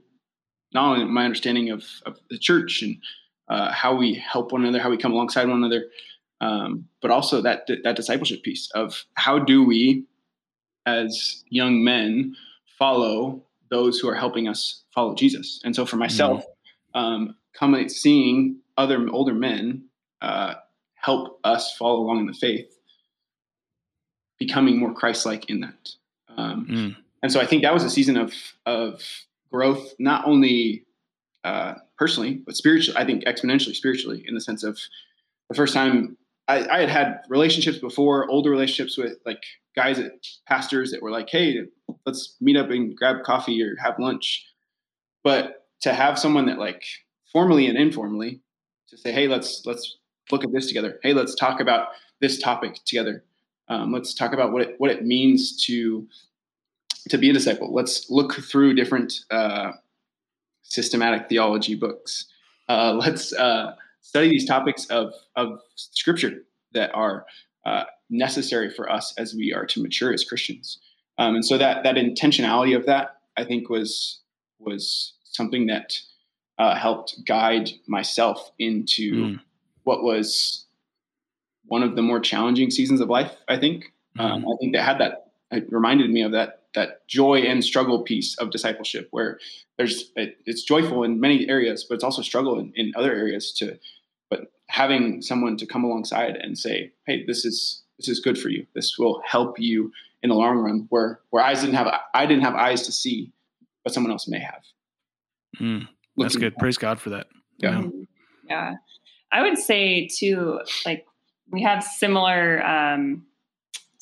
not 0.72 0.92
only 0.92 1.04
my 1.04 1.24
understanding 1.24 1.70
of, 1.70 1.84
of 2.04 2.18
the 2.30 2.38
church 2.38 2.82
and 2.82 2.96
uh, 3.48 3.70
how 3.72 3.94
we 3.94 4.14
help 4.14 4.52
one 4.52 4.62
another, 4.62 4.80
how 4.80 4.90
we 4.90 4.96
come 4.96 5.12
alongside 5.12 5.48
one 5.48 5.58
another, 5.58 5.84
um, 6.40 6.88
but 7.00 7.10
also 7.10 7.40
that 7.40 7.68
that 7.84 7.96
discipleship 7.96 8.42
piece 8.42 8.70
of 8.74 9.04
how 9.14 9.38
do 9.38 9.64
we, 9.64 10.04
as 10.84 11.44
young 11.48 11.84
men, 11.84 12.34
follow 12.78 13.42
those 13.70 13.98
who 13.98 14.08
are 14.08 14.14
helping 14.14 14.48
us 14.48 14.82
follow 14.94 15.14
Jesus. 15.14 15.60
And 15.64 15.74
so 15.74 15.86
for 15.86 15.96
myself, 15.96 16.44
mm-hmm. 16.94 16.98
um, 16.98 17.36
coming 17.54 17.88
seeing 17.88 18.58
other 18.76 19.08
older 19.08 19.34
men 19.34 19.84
uh, 20.20 20.54
help 20.94 21.38
us 21.44 21.74
follow 21.76 22.00
along 22.00 22.20
in 22.20 22.26
the 22.26 22.34
faith 22.34 22.70
becoming 24.38 24.78
more 24.78 24.92
Christ-like 24.92 25.48
in 25.48 25.60
that. 25.60 25.90
Um, 26.36 26.66
Mm. 26.68 26.96
And 27.24 27.32
so 27.32 27.40
I 27.40 27.46
think 27.46 27.62
that 27.62 27.72
was 27.72 27.84
a 27.84 27.90
season 27.90 28.18
of 28.18 28.34
of 28.66 29.02
growth, 29.50 29.94
not 29.98 30.26
only 30.26 30.84
uh, 31.42 31.72
personally 31.96 32.42
but 32.44 32.54
spiritually. 32.54 33.00
I 33.00 33.06
think 33.06 33.24
exponentially 33.24 33.74
spiritually, 33.74 34.22
in 34.28 34.34
the 34.34 34.42
sense 34.42 34.62
of 34.62 34.78
the 35.48 35.56
first 35.56 35.72
time 35.72 36.18
I, 36.48 36.68
I 36.68 36.80
had 36.80 36.90
had 36.90 37.20
relationships 37.30 37.78
before, 37.78 38.28
older 38.28 38.50
relationships 38.50 38.98
with 38.98 39.16
like 39.24 39.42
guys, 39.74 39.98
at, 39.98 40.12
pastors 40.46 40.90
that 40.90 41.00
were 41.00 41.10
like, 41.10 41.30
"Hey, 41.30 41.62
let's 42.04 42.36
meet 42.42 42.58
up 42.58 42.68
and 42.68 42.94
grab 42.94 43.22
coffee 43.24 43.62
or 43.62 43.74
have 43.82 43.98
lunch," 43.98 44.46
but 45.22 45.64
to 45.80 45.94
have 45.94 46.18
someone 46.18 46.44
that 46.44 46.58
like 46.58 46.84
formally 47.32 47.68
and 47.68 47.78
informally 47.78 48.42
to 48.90 48.98
say, 48.98 49.12
"Hey, 49.12 49.28
let's 49.28 49.62
let's 49.64 49.96
look 50.30 50.44
at 50.44 50.52
this 50.52 50.66
together. 50.66 51.00
Hey, 51.02 51.14
let's 51.14 51.34
talk 51.34 51.60
about 51.60 51.88
this 52.20 52.38
topic 52.38 52.84
together. 52.84 53.24
Um, 53.68 53.94
let's 53.94 54.12
talk 54.12 54.34
about 54.34 54.52
what 54.52 54.60
it 54.60 54.74
what 54.76 54.90
it 54.90 55.06
means 55.06 55.64
to 55.64 56.06
to 57.10 57.18
be 57.18 57.30
a 57.30 57.32
disciple. 57.32 57.72
Let's 57.72 58.10
look 58.10 58.34
through 58.34 58.74
different 58.74 59.12
uh, 59.30 59.72
systematic 60.62 61.28
theology 61.28 61.74
books. 61.74 62.26
Uh, 62.68 62.94
let's 63.00 63.32
uh, 63.32 63.74
study 64.00 64.28
these 64.28 64.46
topics 64.46 64.86
of 64.86 65.12
of 65.36 65.60
Scripture 65.76 66.44
that 66.72 66.90
are 66.94 67.26
uh, 67.66 67.84
necessary 68.10 68.70
for 68.70 68.90
us 68.90 69.14
as 69.18 69.34
we 69.34 69.52
are 69.52 69.66
to 69.66 69.82
mature 69.82 70.12
as 70.12 70.24
Christians. 70.24 70.78
Um, 71.18 71.36
and 71.36 71.44
so 71.44 71.56
that 71.58 71.84
that 71.84 71.94
intentionality 71.96 72.76
of 72.76 72.86
that, 72.86 73.20
I 73.36 73.44
think, 73.44 73.68
was 73.68 74.20
was 74.58 75.14
something 75.24 75.66
that 75.66 75.98
uh, 76.58 76.74
helped 76.76 77.24
guide 77.26 77.70
myself 77.86 78.50
into 78.58 79.12
Mm. 79.14 79.40
what 79.82 80.02
was 80.02 80.64
one 81.66 81.82
of 81.82 81.96
the 81.96 82.02
more 82.02 82.20
challenging 82.20 82.70
seasons 82.70 83.00
of 83.00 83.08
life. 83.10 83.32
I 83.48 83.58
think. 83.58 83.92
Um, 84.18 84.42
Mm. 84.44 84.54
I 84.54 84.56
think 84.58 84.72
that 84.74 84.82
had 84.84 84.98
that. 84.98 85.32
It 85.50 85.66
reminded 85.70 86.10
me 86.10 86.22
of 86.22 86.32
that 86.32 86.63
that 86.74 87.06
joy 87.08 87.38
and 87.40 87.64
struggle 87.64 88.02
piece 88.02 88.36
of 88.38 88.50
discipleship, 88.50 89.08
where 89.10 89.38
there's 89.78 90.10
it, 90.16 90.38
it's 90.46 90.62
joyful 90.62 91.04
in 91.04 91.20
many 91.20 91.48
areas, 91.48 91.84
but 91.84 91.94
it's 91.94 92.04
also 92.04 92.22
struggle 92.22 92.58
in, 92.58 92.72
in 92.74 92.92
other 92.96 93.12
areas. 93.12 93.52
To 93.58 93.78
but 94.30 94.52
having 94.68 95.22
someone 95.22 95.56
to 95.56 95.66
come 95.66 95.84
alongside 95.84 96.36
and 96.36 96.58
say, 96.58 96.92
"Hey, 97.06 97.24
this 97.26 97.44
is 97.44 97.82
this 97.98 98.08
is 98.08 98.20
good 98.20 98.38
for 98.38 98.48
you. 98.48 98.66
This 98.74 98.98
will 98.98 99.22
help 99.26 99.58
you 99.58 99.92
in 100.22 100.30
the 100.30 100.36
long 100.36 100.58
run." 100.58 100.86
Where 100.90 101.20
where 101.30 101.42
eyes 101.42 101.60
didn't 101.60 101.76
have 101.76 101.92
I 102.14 102.26
didn't 102.26 102.44
have 102.44 102.54
eyes 102.54 102.82
to 102.82 102.92
see, 102.92 103.32
but 103.84 103.94
someone 103.94 104.10
else 104.12 104.28
may 104.28 104.40
have. 104.40 104.62
Mm. 105.60 105.88
That's 106.16 106.36
good. 106.36 106.56
Praise 106.56 106.78
God 106.78 107.00
for 107.00 107.10
that. 107.10 107.28
Yeah. 107.58 107.74
Mhm. 107.74 108.06
Yeah. 108.48 108.74
I 109.32 109.42
would 109.42 109.58
say 109.58 110.06
too, 110.06 110.60
like 110.86 111.06
we 111.50 111.62
have 111.62 111.82
similar 111.82 112.64
um 112.64 113.26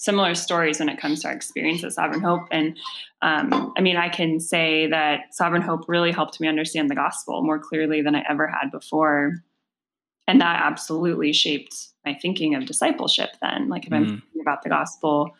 similar 0.02 0.34
stories 0.34 0.80
when 0.80 0.88
it 0.88 0.98
comes 0.98 1.20
to 1.22 1.28
our 1.28 1.32
experience 1.32 1.84
at 1.84 1.92
Sovereign 1.92 2.20
Hope. 2.22 2.48
And 2.50 2.76
um, 3.22 3.72
I 3.76 3.80
mean, 3.80 3.96
I 3.96 4.08
can 4.08 4.40
say 4.40 4.88
that 4.88 5.32
Sovereign 5.32 5.62
Hope 5.62 5.84
really 5.86 6.10
helped 6.10 6.40
me 6.40 6.48
understand 6.48 6.90
the 6.90 6.96
gospel 6.96 7.40
more 7.44 7.60
clearly 7.60 8.02
than 8.02 8.16
I 8.16 8.24
ever 8.28 8.48
had 8.48 8.72
before. 8.72 9.44
And 10.26 10.40
that 10.40 10.60
absolutely 10.64 11.32
shaped 11.32 11.90
my 12.04 12.14
thinking 12.20 12.56
of 12.56 12.66
discipleship 12.66 13.30
then. 13.40 13.68
Like 13.68 13.86
if 13.86 13.92
I'm 13.92 14.06
Mhm. 14.06 14.08
thinking 14.22 14.40
about 14.40 14.62
the 14.64 14.70
gospel 14.70 15.36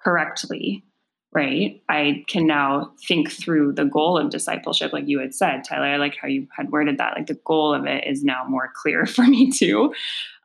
correctly, 0.00 0.84
right? 1.32 1.82
I 1.88 2.24
can 2.28 2.46
now 2.46 2.92
think 3.08 3.28
through 3.32 3.72
the 3.72 3.86
goal 3.86 4.16
of 4.18 4.30
discipleship, 4.30 4.92
like 4.92 5.08
you 5.08 5.18
had 5.18 5.34
said, 5.34 5.64
Tyler. 5.64 5.86
I 5.86 5.96
like 5.96 6.16
how 6.16 6.28
you 6.28 6.46
had 6.56 6.70
worded 6.70 6.98
that. 6.98 7.16
Like 7.16 7.26
the 7.26 7.40
goal 7.44 7.74
of 7.74 7.86
it 7.86 8.06
is 8.06 8.22
now 8.22 8.44
more 8.48 8.70
clear 8.72 9.04
for 9.16 9.26
me 9.26 9.50
too. 9.50 9.92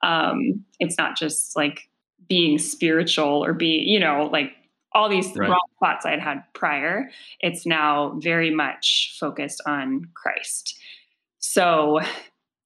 Um, 0.02 0.66
it's 0.80 0.98
not 0.98 1.16
just 1.16 1.56
like 1.56 1.90
being 2.28 2.58
spiritual 2.58 3.44
or 3.44 3.54
be, 3.54 3.84
you 3.86 4.00
know, 4.00 4.30
like 4.32 4.52
all 4.94 5.10
these 5.10 5.36
Right. 5.36 5.50
wrong 5.50 5.68
thoughts 5.80 6.06
I'd 6.06 6.20
had 6.20 6.44
prior. 6.54 7.10
It's 7.42 7.66
now 7.66 8.18
very 8.20 8.50
much 8.50 9.16
focused 9.20 9.62
on 9.66 10.06
Christ. 10.14 10.80
So 11.40 12.00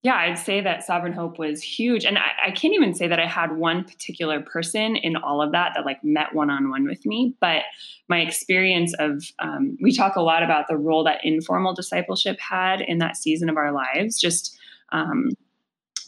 yeah, 0.01 0.16
I'd 0.16 0.38
say 0.38 0.62
that 0.62 0.86
Sovereign 0.86 1.12
Hope 1.12 1.38
was 1.38 1.62
huge. 1.62 2.06
And 2.06 2.18
I, 2.18 2.48
I 2.48 2.51
can't 2.51 2.74
even 2.74 2.94
say 2.94 3.08
that 3.10 3.20
I 3.20 3.25
had 3.25 3.58
one 3.58 3.84
particular 3.84 4.39
person 4.39 4.96
in 4.96 5.18
all 5.18 5.42
of 5.42 5.51
that 5.51 5.74
that 5.75 5.86
like 5.86 6.01
met 6.06 6.34
one 6.34 6.50
on 6.50 6.70
one 6.70 6.86
with 6.86 7.06
me. 7.06 7.36
But 7.42 7.63
my 8.08 8.20
experience 8.20 8.94
of, 8.98 9.25
um, 9.39 9.78
we 9.82 9.92
talk 9.92 10.16
a 10.16 10.22
lot 10.22 10.42
about 10.42 10.70
the 10.70 10.78
role 10.78 11.04
that 11.04 11.25
informal 11.25 11.74
discipleship 11.74 12.39
had 12.39 12.80
in 12.80 13.00
that 13.00 13.18
season 13.18 13.50
of 13.50 13.58
our 13.58 13.74
lives. 13.74 14.18
Just, 14.18 14.58
um, 14.94 15.32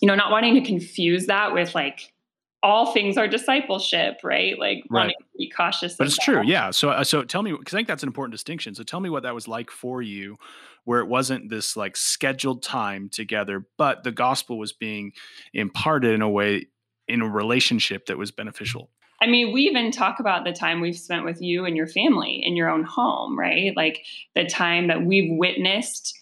you 0.02 0.08
know, 0.08 0.16
not 0.16 0.32
wanting 0.32 0.54
to 0.56 0.62
confuse 0.62 1.26
that 1.26 1.54
with 1.54 1.76
like, 1.76 2.14
all 2.64 2.94
things 2.94 3.18
are 3.18 3.28
discipleship, 3.28 4.20
right? 4.24 4.58
Like 4.58 4.84
Right. 4.90 5.02
wanting 5.02 5.16
to 5.20 5.38
be 5.38 5.50
cautious. 5.50 5.96
But 5.96 6.08
it's 6.08 6.18
that. 6.18 6.26
true, 6.26 6.44
yeah. 6.44 6.72
So, 6.72 6.90
uh, 6.90 7.04
so 7.04 7.24
tell 7.24 7.42
me, 7.42 7.52
because 7.52 7.74
I 7.74 7.78
think 7.78 7.88
that's 7.88 8.04
an 8.04 8.10
important 8.10 8.34
distinction. 8.34 8.76
So, 8.76 8.84
tell 8.84 9.00
me 9.00 9.10
what 9.10 9.24
that 9.24 9.34
was 9.34 9.48
like 9.48 9.72
for 9.72 10.02
you, 10.02 10.38
where 10.84 11.00
it 11.00 11.08
wasn't 11.08 11.50
this 11.50 11.76
like 11.76 11.98
scheduled 11.98 12.62
time 12.64 13.10
together, 13.10 13.66
but 13.78 14.04
the 14.04 14.12
gospel 14.12 14.60
was 14.60 14.74
being 14.74 15.14
imparted 15.54 16.14
in 16.14 16.22
a 16.22 16.30
way, 16.30 16.68
in 17.08 17.22
a 17.22 17.28
relationship 17.28 18.06
that 18.08 18.18
was 18.18 18.32
beneficial. 18.32 18.90
I 19.22 19.28
mean, 19.28 19.54
we 19.54 19.62
even 19.64 19.92
talk 19.92 20.20
about 20.20 20.46
the 20.46 20.52
time 20.52 20.82
we've 20.82 20.98
spent 20.98 21.26
with 21.26 21.42
you 21.42 21.66
and 21.66 21.78
your 21.78 21.86
family 21.86 22.42
in 22.44 22.56
your 22.56 22.70
own 22.70 22.84
home, 22.84 23.38
right? 23.38 23.72
Like 23.76 24.04
the 24.34 24.46
time 24.46 24.88
that 24.88 25.04
we've 25.04 25.38
witnessed 25.38 26.18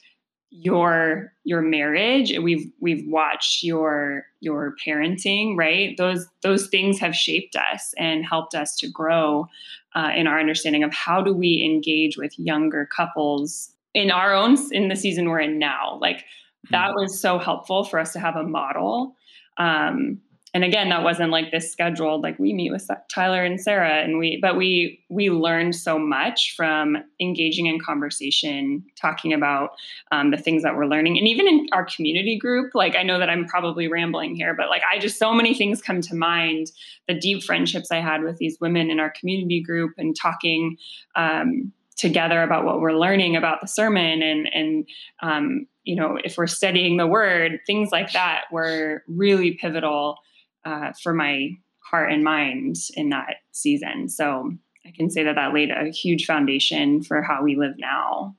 your 0.52 1.34
your 1.44 1.62
marriage. 1.62 2.38
We've 2.38 2.72
we've 2.80 3.08
watched 3.08 3.64
your 3.64 4.26
your 4.40 4.76
parenting 4.84 5.58
right? 5.58 5.96
Those 5.98 6.28
those 6.42 6.68
things 6.68 7.00
have 7.00 7.16
shaped 7.16 7.56
us 7.56 7.94
and 7.98 8.26
helped 8.26 8.56
us 8.56 8.76
to 8.78 8.88
grow 8.90 9.48
uh, 9.96 10.12
in 10.16 10.28
our 10.28 10.40
understanding 10.40 10.84
of 10.84 10.94
how 10.94 11.22
do 11.22 11.34
we 11.34 11.64
engage 11.64 12.18
with 12.18 12.38
younger 12.40 12.86
couples 12.86 13.72
in 13.94 14.12
our 14.12 14.34
own 14.34 14.58
in 14.72 14.88
the 14.88 14.96
season 14.96 15.30
we're 15.30 15.40
in 15.40 15.60
now. 15.60 15.98
Like 16.02 16.26
that 16.72 16.94
was 16.94 17.20
so 17.20 17.40
helpful 17.40 17.84
for 17.84 18.00
us 18.00 18.14
to 18.14 18.20
have 18.20 18.36
a 18.36 18.44
model. 18.44 19.16
Um, 19.58 20.22
and 20.54 20.64
again 20.64 20.90
that 20.90 21.04
wasn't 21.04 21.32
like 21.32 21.52
this 21.52 21.72
scheduled 21.72 22.24
like 22.24 22.38
we 22.40 22.54
meet 22.54 22.72
with 22.72 22.88
tyler 23.14 23.44
and 23.44 23.62
sarah 23.62 24.04
and 24.04 24.18
we 24.18 24.40
but 24.42 24.58
we 24.58 25.04
we 25.10 25.30
learned 25.30 25.76
so 25.76 26.00
much 26.00 26.54
from 26.56 26.98
engaging 27.20 27.68
in 27.68 27.80
conversation 27.80 28.84
talking 29.00 29.34
about 29.34 29.72
um, 30.12 30.32
the 30.32 30.38
things 30.38 30.64
that 30.64 30.76
we're 30.76 30.86
learning. 30.86 31.18
And 31.18 31.28
even 31.28 31.48
in 31.48 31.68
our 31.72 31.86
community 31.86 32.38
group 32.38 32.72
like 32.74 32.96
i 32.96 33.04
know 33.04 33.20
that 33.20 33.30
i'm 33.30 33.46
probably 33.46 33.88
rambling 33.88 34.36
here 34.36 34.54
but 34.56 34.70
like 34.70 34.82
i 34.92 35.00
just 35.00 35.18
so 35.18 35.34
many 35.34 35.54
things 35.54 35.82
come 35.82 36.02
to 36.02 36.16
mind. 36.16 36.72
The 37.08 37.14
deep 37.20 37.44
friendships 37.44 37.92
i 37.92 38.00
had 38.00 38.24
with 38.24 38.38
these 38.38 38.58
women 38.62 38.90
in 38.90 39.00
our 39.00 39.10
community 39.10 39.62
group 39.62 39.94
and 39.98 40.16
talking 40.16 40.78
um, 41.16 41.72
together 41.98 42.42
about 42.44 42.64
what 42.64 42.80
we're 42.80 42.94
learning 42.94 43.36
about 43.36 43.62
the 43.62 43.68
sermon 43.68 44.22
and 44.22 44.50
and 44.54 44.88
um, 45.22 45.68
you 45.84 45.96
know 45.96 46.18
if 46.24 46.38
we're 46.38 46.48
studying 46.48 46.98
the 46.98 47.08
word 47.08 47.60
things 47.66 47.90
like 47.92 48.14
that 48.14 48.44
were 48.52 49.04
really 49.08 49.52
pivotal 49.52 50.18
uh, 50.66 50.92
for 51.02 51.14
my 51.14 51.52
heart 51.80 52.12
and 52.12 52.24
mind 52.24 52.78
in 52.96 53.10
that 53.10 53.38
season. 53.52 54.10
So 54.10 54.54
I 54.86 54.92
can 54.92 55.10
say 55.10 55.24
that 55.24 55.36
that 55.36 55.54
laid 55.54 55.72
a 55.72 55.90
huge 55.90 56.26
foundation 56.26 57.04
for 57.04 57.22
how 57.22 57.44
we 57.44 57.56
live 57.56 57.76
now. 57.78 58.36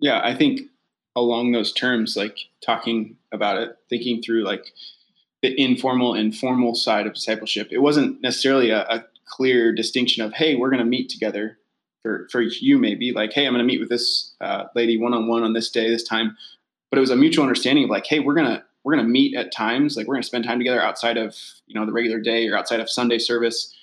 Yeah, 0.00 0.20
I 0.22 0.34
think 0.34 0.62
along 1.16 1.52
those 1.52 1.72
terms, 1.72 2.16
like 2.16 2.38
talking 2.64 3.16
about 3.32 3.58
it, 3.58 3.76
thinking 3.90 4.22
through 4.22 4.44
like 4.44 4.72
the 5.42 5.60
informal 5.60 6.14
and 6.14 6.36
formal 6.36 6.74
side 6.74 7.06
of 7.06 7.14
discipleship, 7.14 7.68
it 7.70 7.78
wasn't 7.78 8.20
necessarily 8.22 8.70
a, 8.70 8.82
a 8.82 9.04
clear 9.26 9.74
distinction 9.74 10.24
of, 10.24 10.32
hey, 10.32 10.54
we're 10.54 10.70
going 10.70 10.82
to 10.82 10.88
meet 10.88 11.08
together. 11.08 11.58
For, 12.02 12.28
for 12.30 12.40
you, 12.40 12.78
maybe 12.78 13.10
like, 13.12 13.32
hey, 13.32 13.44
I'm 13.44 13.52
going 13.52 13.58
to 13.58 13.66
meet 13.66 13.80
with 13.80 13.88
this 13.88 14.32
uh, 14.40 14.66
lady 14.76 14.96
one 14.96 15.12
on 15.12 15.26
one 15.26 15.42
on 15.42 15.52
this 15.52 15.68
day, 15.68 15.90
this 15.90 16.04
time. 16.04 16.36
But 16.90 16.98
it 16.98 17.00
was 17.00 17.10
a 17.10 17.16
mutual 17.16 17.42
understanding 17.42 17.84
of 17.84 17.90
like, 17.90 18.06
hey, 18.06 18.20
we're 18.20 18.34
going 18.34 18.46
to 18.46 18.62
we're 18.88 18.94
going 18.94 19.04
to 19.04 19.12
meet 19.12 19.36
at 19.36 19.52
times 19.52 19.98
like 19.98 20.06
we're 20.06 20.14
going 20.14 20.22
to 20.22 20.26
spend 20.26 20.44
time 20.44 20.58
together 20.58 20.80
outside 20.82 21.18
of 21.18 21.36
you 21.66 21.78
know 21.78 21.84
the 21.84 21.92
regular 21.92 22.18
day 22.18 22.48
or 22.48 22.56
outside 22.56 22.80
of 22.80 22.88
sunday 22.88 23.18
service 23.18 23.76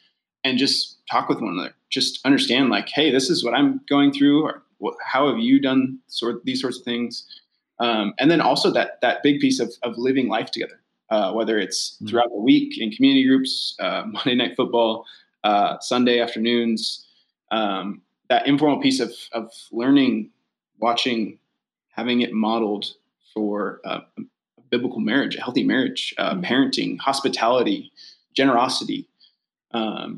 and 0.43 0.57
just 0.57 0.97
talk 1.11 1.29
with 1.29 1.39
one 1.39 1.53
another 1.53 1.75
just 1.91 2.25
understand 2.25 2.71
like 2.71 2.89
hey 2.89 3.11
this 3.11 3.29
is 3.29 3.43
what 3.45 3.53
i'm 3.53 3.79
going 3.87 4.11
through 4.11 4.43
or 4.43 4.63
how 5.05 5.29
have 5.29 5.37
you 5.37 5.61
done 5.61 5.99
sort 6.07 6.43
these 6.43 6.59
sorts 6.59 6.79
of 6.79 6.83
things 6.83 7.23
um, 7.79 8.13
and 8.17 8.31
then 8.31 8.41
also 8.41 8.71
that 8.71 8.99
that 9.01 9.21
big 9.21 9.39
piece 9.39 9.59
of, 9.59 9.71
of 9.83 9.95
living 9.95 10.27
life 10.27 10.49
together 10.49 10.79
uh, 11.11 11.31
whether 11.33 11.59
it's 11.59 11.99
Mhm. 12.01 12.09
throughout 12.09 12.29
the 12.29 12.41
week 12.41 12.79
in 12.81 12.89
community 12.89 13.27
groups 13.27 13.75
uh, 13.79 14.03
monday 14.11 14.33
night 14.33 14.55
football 14.55 15.05
uh, 15.43 15.77
sunday 15.81 16.19
afternoons 16.19 17.05
um, 17.51 18.01
that 18.27 18.47
informal 18.47 18.81
piece 18.81 18.99
of, 18.99 19.11
of 19.33 19.51
learning 19.71 20.31
watching 20.79 21.37
having 21.89 22.21
it 22.21 22.33
modeled 22.33 22.87
for 23.35 23.81
uh, 23.85 23.99
biblical 24.75 25.01
marriage, 25.11 25.35
a 25.35 25.41
healthy 25.41 25.63
marriage, 25.63 26.01
uh, 26.17 26.33
Mhm. 26.35 26.43
parenting, 26.49 26.91
hospitality, 26.99 27.91
generosity, 28.39 29.01
um, 29.71 30.09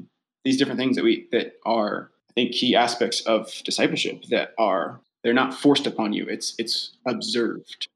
these 0.46 0.58
different 0.58 0.80
things 0.80 0.96
that 0.96 1.04
we 1.04 1.14
that 1.32 1.48
are, 1.66 2.12
I 2.30 2.34
think, 2.38 2.52
key 2.60 2.76
aspects 2.76 3.20
of 3.34 3.40
discipleship 3.64 4.18
that 4.34 4.54
are 4.58 4.86
they're 5.24 5.42
not 5.44 5.54
forced 5.54 5.88
upon 5.92 6.14
you. 6.14 6.24
It's 6.36 6.56
it's 6.58 6.78
observed. 7.06 7.88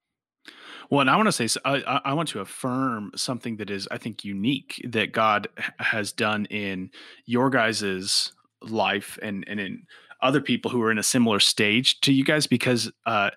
Well, 0.89 1.01
and 1.01 1.09
I 1.09 1.15
want 1.15 1.27
to 1.31 1.47
say, 1.47 1.47
I, 1.63 2.01
I 2.11 2.13
want 2.13 2.27
to 2.29 2.41
affirm 2.41 3.11
something 3.15 3.55
that 3.57 3.69
is, 3.69 3.87
I 3.95 3.97
think, 3.97 4.25
unique 4.25 4.71
that 4.95 5.13
God 5.13 5.47
has 5.79 6.11
done 6.11 6.45
in 6.47 6.91
your 7.25 7.49
guys's 7.49 8.33
life 8.61 9.17
and 9.21 9.45
and 9.47 9.59
in 9.59 9.73
other 10.21 10.41
people 10.41 10.69
who 10.69 10.81
are 10.83 10.91
in 10.91 10.99
a 10.99 11.03
similar 11.15 11.39
stage 11.39 12.01
to 12.01 12.11
you 12.11 12.23
guys, 12.25 12.45
because 12.45 12.91
uh, 13.05 13.29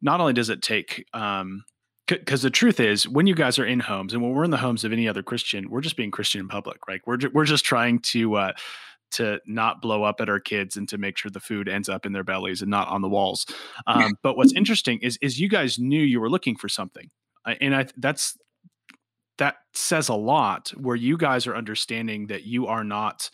not 0.00 0.20
only 0.20 0.32
does 0.32 0.48
it 0.48 0.62
take 0.62 1.04
um, 1.12 1.64
because 2.18 2.42
the 2.42 2.50
truth 2.50 2.80
is 2.80 3.08
when 3.08 3.26
you 3.26 3.34
guys 3.34 3.58
are 3.58 3.66
in 3.66 3.80
homes 3.80 4.12
and 4.12 4.22
when 4.22 4.32
we're 4.32 4.44
in 4.44 4.50
the 4.50 4.56
homes 4.56 4.84
of 4.84 4.92
any 4.92 5.08
other 5.08 5.22
christian 5.22 5.68
we're 5.70 5.80
just 5.80 5.96
being 5.96 6.10
christian 6.10 6.40
in 6.40 6.48
public 6.48 6.78
right? 6.88 7.00
We're, 7.06 7.16
ju- 7.16 7.30
we're 7.32 7.44
just 7.44 7.64
trying 7.64 8.00
to 8.00 8.34
uh, 8.36 8.52
to 9.12 9.40
not 9.46 9.82
blow 9.82 10.04
up 10.04 10.20
at 10.20 10.28
our 10.28 10.40
kids 10.40 10.76
and 10.76 10.88
to 10.88 10.96
make 10.96 11.18
sure 11.18 11.30
the 11.30 11.40
food 11.40 11.68
ends 11.68 11.88
up 11.88 12.06
in 12.06 12.12
their 12.12 12.24
bellies 12.24 12.62
and 12.62 12.70
not 12.70 12.88
on 12.88 13.02
the 13.02 13.08
walls. 13.08 13.44
Um, 13.86 14.14
but 14.22 14.36
what's 14.36 14.54
interesting 14.54 14.98
is 15.00 15.18
is 15.20 15.38
you 15.38 15.48
guys 15.48 15.78
knew 15.78 16.00
you 16.00 16.20
were 16.20 16.30
looking 16.30 16.56
for 16.56 16.68
something 16.68 17.10
and 17.60 17.74
i 17.74 17.86
that's 17.96 18.36
that 19.38 19.56
says 19.74 20.08
a 20.08 20.14
lot 20.14 20.68
where 20.76 20.96
you 20.96 21.16
guys 21.16 21.46
are 21.46 21.56
understanding 21.56 22.26
that 22.26 22.44
you 22.44 22.66
are 22.66 22.84
not 22.84 23.30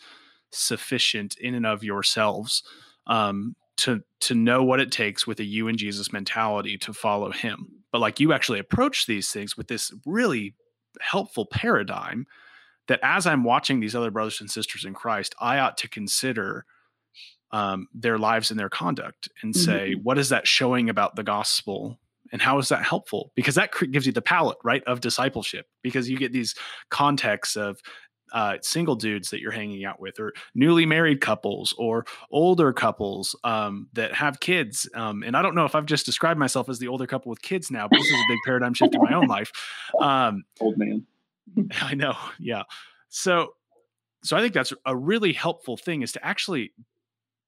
sufficient 0.51 1.37
in 1.37 1.53
and 1.53 1.65
of 1.65 1.83
yourselves 1.83 2.63
um, 3.07 3.55
to 3.83 4.03
to 4.19 4.35
know 4.35 4.63
what 4.63 4.79
it 4.79 4.91
takes 4.91 5.25
with 5.25 5.39
a 5.39 5.43
you 5.43 5.67
and 5.67 5.77
jesus 5.77 6.11
mentality 6.13 6.77
to 6.77 6.93
follow 6.93 7.31
him 7.31 7.83
but 7.91 8.01
like 8.01 8.19
you 8.19 8.33
actually 8.33 8.59
approach 8.59 9.05
these 9.05 9.31
things 9.31 9.57
with 9.57 9.67
this 9.67 9.93
really 10.05 10.55
helpful 10.99 11.45
paradigm 11.45 12.25
that 12.89 12.99
as 13.03 13.25
I'm 13.25 13.43
watching 13.43 13.79
these 13.79 13.95
other 13.95 14.11
brothers 14.11 14.41
and 14.41 14.49
sisters 14.49 14.83
in 14.83 14.93
Christ, 14.93 15.33
I 15.39 15.59
ought 15.59 15.77
to 15.77 15.87
consider 15.87 16.65
um, 17.51 17.87
their 17.93 18.17
lives 18.17 18.51
and 18.51 18.59
their 18.59 18.69
conduct 18.69 19.29
and 19.41 19.55
say, 19.55 19.91
mm-hmm. 19.91 20.01
what 20.01 20.17
is 20.17 20.29
that 20.29 20.47
showing 20.47 20.89
about 20.89 21.15
the 21.15 21.23
gospel? 21.23 21.99
And 22.31 22.41
how 22.41 22.57
is 22.57 22.69
that 22.69 22.83
helpful? 22.83 23.31
Because 23.35 23.55
that 23.55 23.71
gives 23.91 24.05
you 24.05 24.11
the 24.11 24.21
palette, 24.21 24.57
right, 24.63 24.83
of 24.85 25.01
discipleship. 25.01 25.67
Because 25.81 26.09
you 26.09 26.17
get 26.17 26.33
these 26.33 26.55
contexts 26.89 27.55
of 27.55 27.79
uh, 28.31 28.57
single 28.61 28.95
dudes 28.95 29.29
that 29.29 29.39
you're 29.39 29.51
hanging 29.51 29.85
out 29.85 29.99
with, 29.99 30.19
or 30.19 30.33
newly 30.55 30.85
married 30.85 31.21
couples, 31.21 31.73
or 31.77 32.05
older 32.31 32.73
couples 32.73 33.35
um, 33.43 33.87
that 33.93 34.13
have 34.13 34.39
kids. 34.39 34.89
Um, 34.93 35.23
and 35.23 35.35
I 35.35 35.41
don't 35.41 35.55
know 35.55 35.65
if 35.65 35.75
I've 35.75 35.85
just 35.85 36.05
described 36.05 36.39
myself 36.39 36.69
as 36.69 36.79
the 36.79 36.87
older 36.87 37.07
couple 37.07 37.29
with 37.29 37.41
kids 37.41 37.71
now, 37.71 37.87
but 37.89 37.97
this 37.97 38.07
is 38.07 38.13
a 38.13 38.29
big 38.29 38.39
paradigm 38.45 38.73
shift 38.73 38.95
in 38.95 39.01
my 39.01 39.13
own 39.13 39.27
life. 39.27 39.51
Um, 39.99 40.43
Old 40.59 40.77
man. 40.77 41.05
I 41.81 41.95
know. 41.95 42.15
Yeah. 42.39 42.63
So, 43.09 43.53
so 44.23 44.37
I 44.37 44.41
think 44.41 44.53
that's 44.53 44.73
a 44.85 44.95
really 44.95 45.33
helpful 45.33 45.77
thing 45.77 46.01
is 46.01 46.11
to 46.13 46.25
actually 46.25 46.73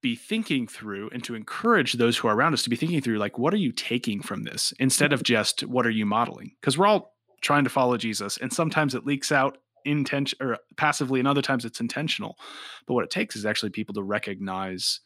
be 0.02 0.16
thinking 0.16 0.68
through 0.68 1.10
and 1.14 1.24
to 1.24 1.36
encourage 1.36 1.94
those 1.94 2.18
who 2.18 2.28
are 2.28 2.36
around 2.36 2.54
us 2.54 2.64
to 2.64 2.70
be 2.70 2.76
thinking 2.76 3.02
through 3.02 3.20
like 3.20 3.38
what 3.38 3.54
are 3.54 3.58
you 3.58 3.72
taking 3.72 4.22
from 4.22 4.44
this 4.44 4.74
instead 4.80 5.14
of 5.14 5.24
just 5.24 5.62
what 5.64 5.86
are 5.86 5.92
you 5.92 6.06
modeling 6.06 6.52
because 6.60 6.78
we're 6.78 6.88
all 6.88 7.16
trying 7.42 7.64
to 7.64 7.70
follow 7.70 7.98
jesus 7.98 8.38
and 8.38 8.52
sometimes 8.52 8.96
it 8.96 9.06
leaks 9.06 9.32
out 9.32 9.60
intention 9.86 10.38
or 10.42 10.58
passively 10.78 11.20
and 11.20 11.28
other 11.28 11.42
times 11.42 11.66
it's 11.66 11.80
intentional. 11.80 12.38
But 12.86 12.94
what 12.94 13.04
it 13.04 13.10
takes 13.10 13.36
is 13.36 13.46
actually 13.46 13.72
people 13.72 13.94
to 13.96 14.04
recognize 14.04 15.00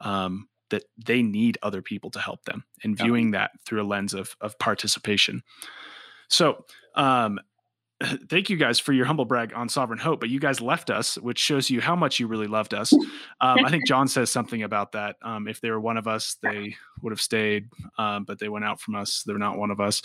um, 0.00 0.48
that 0.70 0.84
they 0.96 1.22
need 1.22 1.58
other 1.62 1.82
people 1.82 2.10
to 2.10 2.20
help 2.20 2.44
them 2.44 2.64
and 2.82 2.96
viewing 2.96 3.32
yeah. 3.32 3.40
that 3.40 3.50
through 3.66 3.82
a 3.82 3.86
lens 3.86 4.14
of 4.14 4.36
of 4.40 4.58
participation. 4.58 5.42
So 6.28 6.64
um, 6.94 7.40
thank 8.28 8.48
you 8.48 8.56
guys 8.56 8.80
for 8.80 8.92
your 8.92 9.04
humble 9.04 9.24
brag 9.24 9.52
on 9.54 9.68
sovereign 9.68 9.98
hope 9.98 10.20
but 10.20 10.30
you 10.30 10.40
guys 10.40 10.60
left 10.60 10.88
us 10.88 11.16
which 11.18 11.38
shows 11.38 11.68
you 11.68 11.80
how 11.82 11.94
much 11.94 12.18
you 12.18 12.26
really 12.26 12.46
loved 12.46 12.72
us. 12.72 12.94
Um, 12.94 13.58
i 13.64 13.68
think 13.68 13.86
john 13.86 14.08
says 14.08 14.30
something 14.30 14.62
about 14.62 14.92
that 14.92 15.16
um, 15.22 15.46
if 15.46 15.60
they 15.60 15.70
were 15.70 15.80
one 15.80 15.98
of 15.98 16.08
us 16.08 16.36
they 16.42 16.76
would 17.02 17.10
have 17.10 17.20
stayed 17.20 17.68
um, 17.98 18.24
but 18.24 18.38
they 18.38 18.48
went 18.48 18.64
out 18.64 18.80
from 18.80 18.94
us 18.94 19.22
they're 19.26 19.36
not 19.36 19.58
one 19.58 19.70
of 19.70 19.80
us. 19.80 20.02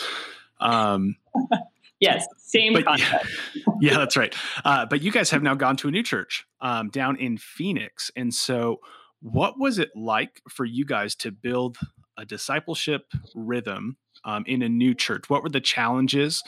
Um, 0.60 1.16
Yes, 2.00 2.26
same 2.38 2.74
but, 2.74 2.86
concept. 2.86 3.28
Yeah, 3.56 3.64
yeah, 3.82 3.98
that's 3.98 4.18
right. 4.18 4.36
Uh, 4.64 4.86
but 4.86 5.02
you 5.02 5.12
guys 5.12 5.30
have 5.30 5.42
now 5.42 5.56
gone 5.56 5.78
to 5.78 5.88
a 5.88 5.92
new 5.92 6.04
church 6.04 6.46
um, 6.62 6.90
down 6.90 7.16
in 7.18 7.38
Phoenix. 7.38 8.12
And 8.16 8.34
so, 8.34 8.80
what 9.22 9.58
was 9.58 9.80
it 9.80 9.92
like 9.96 10.42
for 10.50 10.66
you 10.66 10.86
guys 10.86 11.16
to 11.16 11.32
build 11.32 11.78
a 12.18 12.26
discipleship 12.26 13.12
rhythm 13.34 13.98
um, 14.24 14.44
in 14.46 14.62
a 14.62 14.70
new 14.70 14.94
church? 14.94 15.30
What 15.30 15.42
were 15.42 15.50
the 15.50 15.62
challenges 15.62 16.44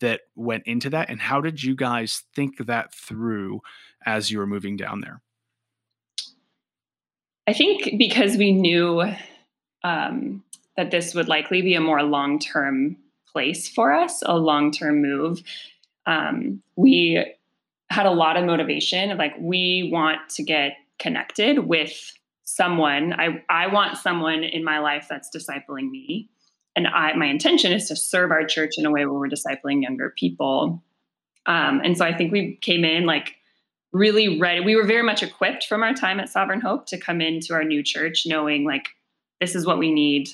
that 0.00 0.22
went 0.34 0.64
into 0.66 0.90
that? 0.90 1.10
And 1.10 1.20
how 1.20 1.40
did 1.40 1.62
you 1.62 1.74
guys 1.74 2.24
think 2.34 2.66
that 2.66 2.92
through 2.92 3.60
as 4.04 4.30
you 4.30 4.38
were 4.38 4.46
moving 4.46 4.76
down 4.76 5.00
there? 5.00 5.22
I 7.46 7.52
think 7.54 7.98
because 7.98 8.36
we 8.36 8.52
knew 8.52 9.02
um, 9.82 10.44
that 10.76 10.90
this 10.90 11.14
would 11.14 11.28
likely 11.28 11.62
be 11.62 11.74
a 11.74 11.80
more 11.80 12.02
long 12.02 12.38
term 12.38 12.96
place 13.38 13.68
for 13.68 13.92
us, 13.92 14.20
a 14.26 14.36
long 14.36 14.72
term 14.72 15.00
move. 15.00 15.44
Um, 16.06 16.60
we 16.74 17.24
had 17.88 18.04
a 18.04 18.10
lot 18.10 18.36
of 18.36 18.44
motivation 18.44 19.12
of 19.12 19.18
like, 19.18 19.34
we 19.38 19.90
want 19.92 20.28
to 20.30 20.42
get 20.42 20.72
connected 20.98 21.60
with 21.60 22.12
someone. 22.42 23.12
I, 23.12 23.44
I 23.48 23.68
want 23.68 23.96
someone 23.96 24.42
in 24.42 24.64
my 24.64 24.80
life 24.80 25.06
that's 25.08 25.30
discipling 25.30 25.88
me. 25.88 26.28
And 26.74 26.88
I, 26.88 27.12
my 27.14 27.26
intention 27.26 27.70
is 27.72 27.86
to 27.88 27.94
serve 27.94 28.32
our 28.32 28.44
church 28.44 28.72
in 28.76 28.86
a 28.86 28.90
way 28.90 29.06
where 29.06 29.20
we're 29.20 29.28
discipling 29.28 29.82
younger 29.82 30.12
people. 30.18 30.82
Um, 31.46 31.80
and 31.84 31.96
so 31.96 32.04
I 32.04 32.16
think 32.16 32.32
we 32.32 32.58
came 32.60 32.84
in 32.84 33.06
like 33.06 33.36
really 33.92 34.40
ready. 34.40 34.60
We 34.60 34.74
were 34.74 34.84
very 34.84 35.04
much 35.04 35.22
equipped 35.22 35.66
from 35.66 35.84
our 35.84 35.94
time 35.94 36.18
at 36.18 36.28
Sovereign 36.28 36.60
Hope 36.60 36.86
to 36.86 36.98
come 36.98 37.20
into 37.20 37.54
our 37.54 37.62
new 37.62 37.84
church 37.84 38.24
knowing 38.26 38.64
like, 38.64 38.88
this 39.40 39.54
is 39.54 39.64
what 39.64 39.78
we 39.78 39.92
need 39.92 40.28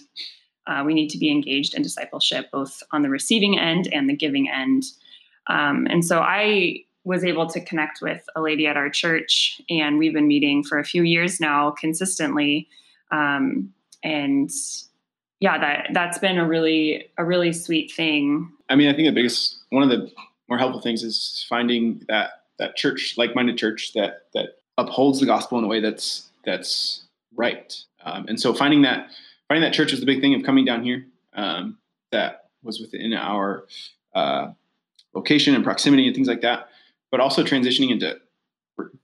uh, 0.67 0.83
we 0.85 0.95
need 0.95 1.09
to 1.11 1.19
be 1.19 1.31
engaged 1.31 1.75
in 1.75 1.83
discipleship, 1.83 2.51
both 2.51 2.83
on 2.93 3.03
the 3.03 3.11
receiving 3.11 3.59
end 3.59 3.89
and 3.93 4.09
the 4.09 4.17
giving 4.17 4.49
end. 4.49 4.85
Um, 5.47 5.87
and 5.91 6.05
so 6.05 6.21
I 6.21 6.85
was 7.05 7.23
able 7.23 7.47
to 7.47 7.61
connect 7.61 8.01
with 8.01 8.25
a 8.35 8.41
lady 8.41 8.67
at 8.67 8.77
our 8.77 8.89
church, 8.89 9.61
and 9.69 9.99
we've 9.99 10.15
been 10.15 10.27
meeting 10.27 10.65
for 10.65 10.79
a 10.79 10.85
few 10.85 11.03
years 11.03 11.39
now 11.39 11.71
consistently. 11.71 12.69
Um, 13.11 13.73
and 14.03 14.51
yeah, 15.41 15.59
that 15.59 15.89
that's 15.93 16.19
been 16.19 16.39
a 16.39 16.47
really 16.47 17.11
a 17.19 17.25
really 17.25 17.53
sweet 17.53 17.93
thing. 17.93 18.51
I 18.71 18.77
mean, 18.77 18.89
I 18.89 18.95
think 18.95 19.07
the 19.07 19.13
biggest 19.13 19.59
one 19.69 19.83
of 19.83 19.91
the 19.91 20.11
more 20.49 20.59
helpful 20.59 20.81
things 20.81 21.03
is 21.03 21.45
finding 21.49 22.03
that 22.09 22.31
that 22.59 22.77
church, 22.77 23.15
like-minded 23.19 23.59
church 23.59 23.93
that 23.95 24.27
that 24.33 24.57
upholds 24.79 25.21
the 25.21 25.27
gospel 25.27 25.59
in 25.59 25.65
a 25.65 25.69
way 25.69 25.81
that's 25.81 26.31
that's 26.45 27.05
right. 27.37 27.75
Um, 28.05 28.27
and 28.29 28.41
so 28.41 28.55
finding 28.55 28.83
that 28.83 29.09
finding 29.49 29.63
that 29.63 29.75
church 29.75 29.91
was 29.91 30.01
the 30.01 30.07
big 30.07 30.21
thing 30.21 30.35
of 30.35 30.43
coming 30.43 30.65
down 30.65 30.83
here. 30.83 31.07
Um, 31.35 31.79
that 32.13 32.51
was 32.63 32.81
within 32.81 33.13
our 33.13 33.67
uh, 34.15 34.53
location 35.15 35.55
and 35.55 35.65
proximity 35.65 36.07
and 36.07 36.15
things 36.15 36.29
like 36.29 36.43
that. 36.43 36.69
But 37.11 37.21
also 37.21 37.45
transitioning 37.45 37.91
into 37.91 38.19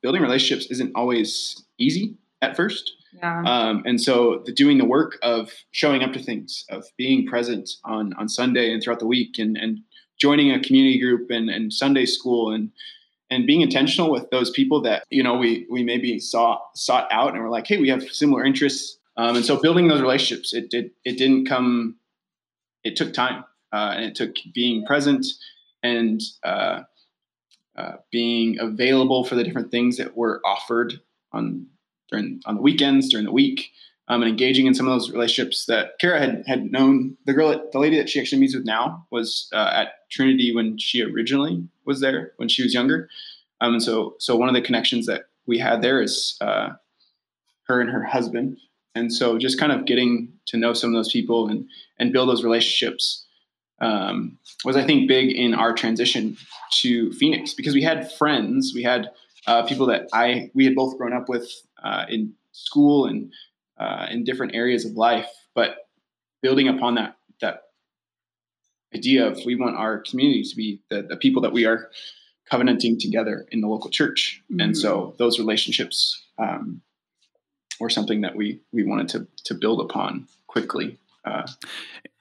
building 0.03 0.23
relationships 0.23 0.71
isn't 0.71 0.93
always 0.95 1.65
easy 1.79 2.17
at 2.43 2.57
first. 2.57 2.93
Yeah. 3.13 3.43
Um, 3.45 3.83
and 3.87 4.01
so 4.01 4.43
the 4.47 4.53
doing 4.53 4.79
the 4.79 4.85
work 4.85 5.19
of 5.23 5.51
showing 5.73 6.03
up 6.03 6.13
to 6.13 6.23
things, 6.23 6.65
of 6.71 6.85
being 6.97 7.27
present 7.27 7.69
on 7.85 8.15
on 8.15 8.29
Sunday 8.29 8.73
and 8.73 8.83
throughout 8.83 9.01
the 9.01 9.07
week, 9.07 9.39
and 9.39 9.57
and 9.57 9.81
joining 10.17 10.51
a 10.53 10.61
community 10.61 11.01
group 11.01 11.31
and 11.31 11.51
and 11.51 11.73
Sunday 11.73 12.07
school 12.07 12.53
and 12.53 12.71
and 13.31 13.47
being 13.47 13.61
intentional 13.61 14.11
with 14.11 14.31
those 14.31 14.51
people 14.51 14.81
that 14.83 15.05
you 15.11 15.23
know 15.23 15.37
we 15.37 15.67
we 15.71 15.83
maybe 15.83 16.19
saw 16.21 16.59
sought 16.75 17.09
out 17.11 17.35
and 17.35 17.43
we're 17.43 17.51
like, 17.51 17.67
hey, 17.67 17.79
we 17.79 17.89
have 17.89 18.03
similar 18.05 18.45
interests 18.45 18.99
um, 19.21 19.37
and 19.37 19.45
so 19.45 19.61
building 19.61 19.89
those 19.89 20.01
relationships, 20.01 20.55
it 20.55 20.71
did, 20.71 20.93
it 21.05 21.19
didn't 21.19 21.47
come, 21.47 21.97
it 22.85 22.97
took 22.97 23.13
time 23.13 23.45
uh, 23.71 23.93
and 23.95 24.05
it 24.07 24.15
took 24.15 24.35
being 24.55 24.85
present 24.87 25.27
and 25.83 26.23
uh, 26.43 26.83
uh, 27.77 27.97
being 28.11 28.59
available 28.59 29.25
for 29.25 29.35
the 29.35 29.45
different 29.45 29.71
things 29.71 29.99
that 29.99 30.17
were 30.17 30.41
offered 30.45 31.01
on 31.33 31.67
during 32.11 32.41
on 32.47 32.57
the 32.57 32.63
weekends 32.63 33.11
during 33.11 33.27
the 33.27 33.33
week 33.33 33.71
um, 34.09 34.23
and 34.23 34.31
engaging 34.31 34.67
in 34.67 34.75
some 34.75 34.89
of 34.89 34.93
those 34.93 35.11
relationships 35.11 35.67
that 35.67 35.99
Kara 36.01 36.19
had 36.19 36.43
had 36.47 36.73
known. 36.73 37.17
The 37.27 37.35
girl 37.35 37.69
the 37.73 37.79
lady 37.79 37.97
that 37.99 38.09
she 38.09 38.21
actually 38.21 38.41
meets 38.41 38.55
with 38.55 38.65
now 38.65 39.07
was 39.11 39.49
uh, 39.53 39.71
at 39.73 40.11
Trinity 40.11 40.55
when 40.55 40.79
she 40.79 41.03
originally 41.03 41.63
was 41.85 42.01
there 42.01 42.33
when 42.37 42.49
she 42.49 42.63
was 42.63 42.75
younger. 42.75 43.09
Um, 43.61 43.75
and 43.75 43.83
so 43.83 44.17
so 44.19 44.35
one 44.35 44.49
of 44.49 44.55
the 44.55 44.63
connections 44.63 45.07
that 45.07 45.27
we 45.47 45.59
had 45.59 45.83
there 45.83 46.01
is 46.01 46.37
uh, 46.41 46.71
her 47.65 47.81
and 47.81 47.91
her 47.91 48.03
husband 48.03 48.59
and 48.95 49.13
so 49.13 49.39
just 49.39 49.59
kind 49.59 49.73
of 49.73 49.87
getting 49.87 50.33
to 50.47 50.57
know 50.57 50.73
some 50.73 50.91
of 50.91 50.95
those 50.95 51.13
people 51.13 51.49
and 51.49 51.69
and 51.99 52.13
build 52.13 52.29
those 52.29 52.45
relationships 52.45 53.27
um, 53.81 54.39
was 54.65 54.77
I 54.77 54.85
think 54.85 55.09
big 55.09 55.31
in 55.31 55.55
our 55.55 55.73
transition 55.73 56.37
to 56.83 57.13
Phoenix 57.13 57.55
because 57.55 57.75
we 57.75 57.83
had 57.83 58.13
friends, 58.13 58.73
we 58.75 58.83
had 58.83 59.11
uh, 59.47 59.67
people 59.67 59.87
that 59.87 60.09
I 60.13 60.51
we 60.55 60.65
had 60.65 60.75
both 60.75 60.99
grown 60.99 61.13
up 61.13 61.29
with 61.29 61.51
uh, 61.83 62.05
in 62.09 62.35
school 62.53 63.07
and 63.07 63.33
uh, 63.79 64.07
in 64.11 64.25
different 64.25 64.55
areas 64.55 64.85
of 64.85 64.93
life, 64.93 65.31
but 65.55 65.77
building 66.43 66.69
upon 66.69 66.97
that 66.97 67.17
that 67.41 67.63
idea 68.95 69.27
of 69.27 69.41
we 69.47 69.55
want 69.55 69.77
our 69.77 70.01
community 70.01 70.43
to 70.43 70.57
be 70.57 70.83
the, 70.91 71.03
the 71.03 71.17
people 71.17 71.41
that 71.43 71.53
we 71.53 71.65
are 71.65 71.91
covenanting 72.51 72.99
together 72.99 73.47
in 73.51 73.61
the 73.61 73.69
local 73.69 73.89
church, 73.89 74.43
mm-hmm. 74.51 74.61
and 74.61 74.77
so 74.77 75.15
those 75.19 75.39
relationships 75.39 76.23
um, 76.39 76.83
or 77.81 77.91
something 77.91 78.21
that 78.21 78.37
we 78.37 78.61
we 78.73 78.85
wanted 78.85 79.09
to 79.09 79.27
to 79.45 79.55
build 79.55 79.81
upon 79.81 80.29
quickly. 80.47 80.99
Uh, 81.25 81.47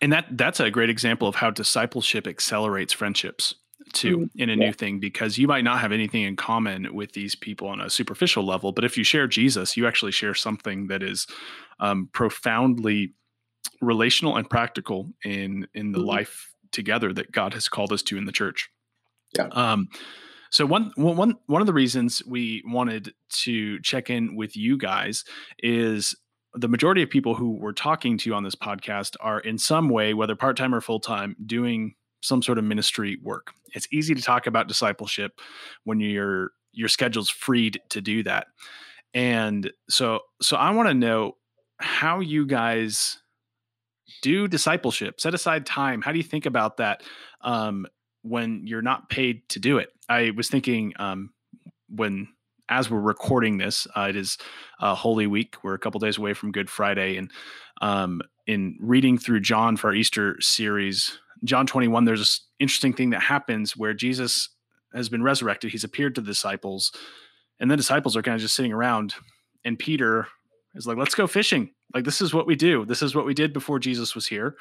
and 0.02 0.12
that 0.12 0.26
that's 0.32 0.60
a 0.60 0.70
great 0.70 0.90
example 0.90 1.28
of 1.28 1.36
how 1.36 1.52
discipleship 1.52 2.28
accelerates 2.28 2.94
friendships 2.94 3.56
too 3.94 4.18
mm-hmm. 4.18 4.42
in 4.42 4.50
a 4.50 4.54
yeah. 4.54 4.66
new 4.66 4.74
thing 4.74 5.00
because 5.00 5.38
you 5.38 5.48
might 5.48 5.64
not 5.64 5.80
have 5.80 5.92
anything 5.92 6.24
in 6.24 6.36
common 6.36 6.94
with 6.94 7.14
these 7.14 7.36
people 7.36 7.68
on 7.68 7.80
a 7.82 7.90
superficial 7.90 8.46
level 8.46 8.72
but 8.72 8.84
if 8.84 8.98
you 8.98 9.04
share 9.04 9.26
jesus 9.26 9.76
you 9.78 9.88
actually 9.88 10.12
share 10.12 10.34
something 10.34 10.88
that 10.88 11.02
is 11.02 11.26
um, 11.80 12.10
profoundly 12.14 13.14
relational 13.82 14.36
and 14.36 14.50
practical 14.50 15.10
in 15.24 15.68
in 15.74 15.92
the 15.92 15.98
mm-hmm. 15.98 16.08
life 16.08 16.52
together 16.72 17.14
that 17.14 17.32
god 17.32 17.54
has 17.54 17.68
called 17.70 17.92
us 17.92 18.04
to 18.04 18.18
in 18.18 18.26
the 18.26 18.32
church 18.32 18.70
yeah 19.38 19.48
um 19.54 19.88
so 20.50 20.66
one 20.66 20.92
one 20.96 21.36
one 21.46 21.62
of 21.62 21.68
the 21.68 21.74
reasons 21.74 22.22
we 22.26 22.64
wanted 22.66 23.14
to 23.44 23.80
check 23.82 24.10
in 24.10 24.36
with 24.36 24.56
you 24.58 24.78
guys 24.78 25.24
is 25.60 26.16
the 26.54 26.68
majority 26.68 27.04
of 27.04 27.10
people 27.10 27.36
who 27.36 27.52
we're 27.52 27.72
talking 27.72 28.18
to 28.18 28.34
on 28.34 28.44
this 28.44 28.56
podcast 28.56 29.16
are 29.20 29.40
in 29.40 29.58
some 29.58 29.90
way, 29.90 30.14
whether 30.14 30.36
part 30.36 30.58
time 30.58 30.74
or 30.74 30.82
full 30.82 31.00
time, 31.00 31.36
doing 31.46 31.94
some 32.22 32.42
sort 32.42 32.58
of 32.58 32.64
ministry 32.64 33.18
work. 33.22 33.54
It's 33.74 33.88
easy 33.92 34.16
to 34.16 34.22
talk 34.22 34.48
about 34.48 34.68
discipleship 34.68 35.40
when 35.84 36.00
your 36.00 36.52
your 36.72 36.88
schedule's 36.88 37.30
freed 37.30 37.80
to 37.90 38.02
do 38.02 38.24
that. 38.24 38.48
And 39.14 39.72
so 39.90 40.22
so 40.42 40.58
I 40.58 40.72
want 40.72 40.90
to 40.90 40.94
know 40.94 41.38
how 41.78 42.20
you 42.20 42.46
guys 42.46 43.20
do 44.22 44.48
discipleship. 44.48 45.22
Set 45.22 45.34
aside 45.34 45.66
time. 45.66 46.02
How 46.02 46.12
do 46.12 46.18
you 46.18 46.24
think 46.24 46.46
about 46.46 46.78
that 46.78 47.04
um, 47.42 47.86
when 48.24 48.66
you're 48.66 48.82
not 48.82 49.10
paid 49.10 49.48
to 49.50 49.60
do 49.60 49.78
it? 49.78 49.90
I 50.10 50.32
was 50.36 50.50
thinking 50.50 50.94
um, 51.00 51.32
when 51.88 52.28
as 52.68 52.90
we're 52.90 53.00
recording 53.00 53.58
this, 53.58 53.88
uh, 53.96 54.08
it 54.10 54.16
is 54.16 54.38
uh, 54.80 54.94
Holy 54.94 55.28
Week. 55.28 55.56
We're 55.64 55.74
a 55.74 55.80
couple 55.80 56.00
days 56.00 56.18
away 56.18 56.34
from 56.34 56.52
Good 56.52 56.70
Friday, 56.70 57.18
and 57.18 57.32
um, 57.82 58.22
in 58.48 58.78
reading 58.80 59.18
through 59.18 59.40
John 59.42 59.78
for 59.78 59.88
our 59.88 59.94
Easter 59.94 60.36
series, 60.40 61.20
John 61.44 61.66
21, 61.66 62.06
there's 62.06 62.20
this 62.20 62.48
interesting 62.60 62.94
thing 62.94 63.12
that 63.12 63.22
happens 63.22 63.78
where 63.78 63.94
Jesus 63.94 64.50
has 64.94 65.10
been 65.10 65.24
resurrected. 65.24 65.72
He's 65.72 65.84
appeared 65.84 66.16
to 66.16 66.22
the 66.22 66.28
disciples, 66.28 66.92
and 67.60 67.72
the 67.72 67.78
disciples 67.78 68.18
are 68.18 68.22
kind 68.22 68.36
of 68.36 68.42
just 68.42 68.56
sitting 68.56 68.74
around, 68.74 69.16
and 69.64 69.80
Peter 69.80 70.28
is 70.76 70.86
like, 70.86 70.98
let's 70.98 71.16
go 71.16 71.28
fishing. 71.28 71.72
Like, 71.94 72.04
this 72.04 72.22
is 72.22 72.34
what 72.34 72.46
we 72.46 72.56
do. 72.56 72.86
This 72.86 73.02
is 73.02 73.16
what 73.16 73.26
we 73.26 73.34
did 73.34 73.54
before 73.54 73.80
Jesus 73.80 74.14
was 74.14 74.28
here. 74.28 74.56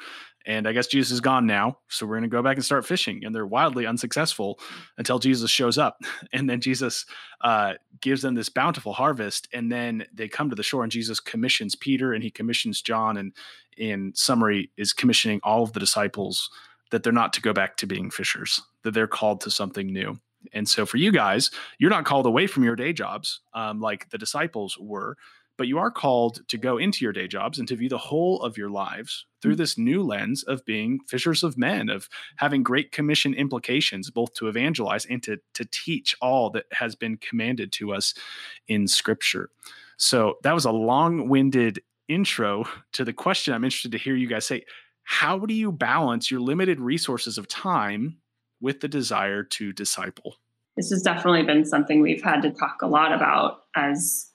And 0.45 0.67
I 0.67 0.73
guess 0.73 0.87
Jesus 0.87 1.11
is 1.11 1.21
gone 1.21 1.45
now. 1.45 1.77
So 1.87 2.05
we're 2.05 2.15
going 2.15 2.29
to 2.29 2.35
go 2.35 2.41
back 2.41 2.55
and 2.55 2.65
start 2.65 2.85
fishing. 2.85 3.23
And 3.23 3.35
they're 3.35 3.45
wildly 3.45 3.85
unsuccessful 3.85 4.59
until 4.97 5.19
Jesus 5.19 5.51
shows 5.51 5.77
up. 5.77 6.01
And 6.33 6.49
then 6.49 6.61
Jesus 6.61 7.05
uh, 7.41 7.73
gives 8.01 8.21
them 8.21 8.35
this 8.35 8.49
bountiful 8.49 8.93
harvest. 8.93 9.47
And 9.53 9.71
then 9.71 10.05
they 10.13 10.27
come 10.27 10.49
to 10.49 10.55
the 10.55 10.63
shore, 10.63 10.83
and 10.83 10.91
Jesus 10.91 11.19
commissions 11.19 11.75
Peter 11.75 12.13
and 12.13 12.23
he 12.23 12.31
commissions 12.31 12.81
John. 12.81 13.17
And 13.17 13.33
in 13.77 14.13
summary, 14.15 14.71
is 14.77 14.93
commissioning 14.93 15.39
all 15.43 15.63
of 15.63 15.73
the 15.73 15.79
disciples 15.79 16.49
that 16.91 17.03
they're 17.03 17.13
not 17.13 17.33
to 17.33 17.41
go 17.41 17.53
back 17.53 17.77
to 17.77 17.87
being 17.87 18.09
fishers, 18.09 18.61
that 18.83 18.93
they're 18.93 19.07
called 19.07 19.41
to 19.41 19.51
something 19.51 19.87
new. 19.87 20.19
And 20.53 20.67
so 20.67 20.85
for 20.85 20.97
you 20.97 21.11
guys, 21.11 21.51
you're 21.77 21.89
not 21.89 22.05
called 22.05 22.25
away 22.25 22.47
from 22.47 22.63
your 22.63 22.75
day 22.75 22.93
jobs 22.93 23.41
um, 23.53 23.79
like 23.79 24.09
the 24.09 24.17
disciples 24.17 24.77
were 24.79 25.17
but 25.59 25.67
you 25.67 25.77
are 25.77 25.91
called 25.91 26.47
to 26.47 26.57
go 26.57 26.77
into 26.77 27.03
your 27.03 27.11
day 27.11 27.27
jobs 27.27 27.59
and 27.59 27.67
to 27.67 27.75
view 27.75 27.89
the 27.89 27.97
whole 27.97 28.41
of 28.41 28.57
your 28.57 28.69
lives 28.69 29.25
through 29.41 29.55
mm. 29.55 29.57
this 29.57 29.77
new 29.77 30.01
lens 30.01 30.41
of 30.43 30.63
being 30.63 31.01
fishers 31.05 31.43
of 31.43 31.57
men, 31.57 31.89
of 31.89 32.07
having 32.37 32.63
great 32.63 32.93
commission 32.93 33.33
implications, 33.33 34.09
both 34.09 34.33
to 34.33 34.47
evangelize 34.47 35.05
and 35.07 35.21
to, 35.21 35.37
to 35.53 35.65
teach 35.65 36.15
all 36.21 36.49
that 36.49 36.63
has 36.71 36.95
been 36.95 37.17
commanded 37.17 37.73
to 37.73 37.91
us 37.93 38.13
in 38.69 38.87
Scripture. 38.87 39.49
So 39.97 40.37
that 40.43 40.53
was 40.53 40.63
a 40.63 40.71
long 40.71 41.27
winded 41.27 41.81
intro 42.07 42.63
to 42.93 43.03
the 43.03 43.11
question 43.11 43.53
I'm 43.53 43.65
interested 43.65 43.91
to 43.91 43.97
hear 43.97 44.15
you 44.15 44.27
guys 44.27 44.45
say. 44.45 44.63
How 45.03 45.39
do 45.39 45.53
you 45.53 45.73
balance 45.73 46.31
your 46.31 46.39
limited 46.39 46.79
resources 46.79 47.37
of 47.37 47.49
time 47.49 48.19
with 48.61 48.79
the 48.79 48.87
desire 48.87 49.43
to 49.43 49.73
disciple? 49.73 50.35
This 50.77 50.91
has 50.91 51.01
definitely 51.01 51.43
been 51.43 51.65
something 51.65 51.99
we've 52.01 52.23
had 52.23 52.41
to 52.43 52.51
talk 52.51 52.77
a 52.81 52.87
lot 52.87 53.11
about 53.11 53.63
as 53.75 54.28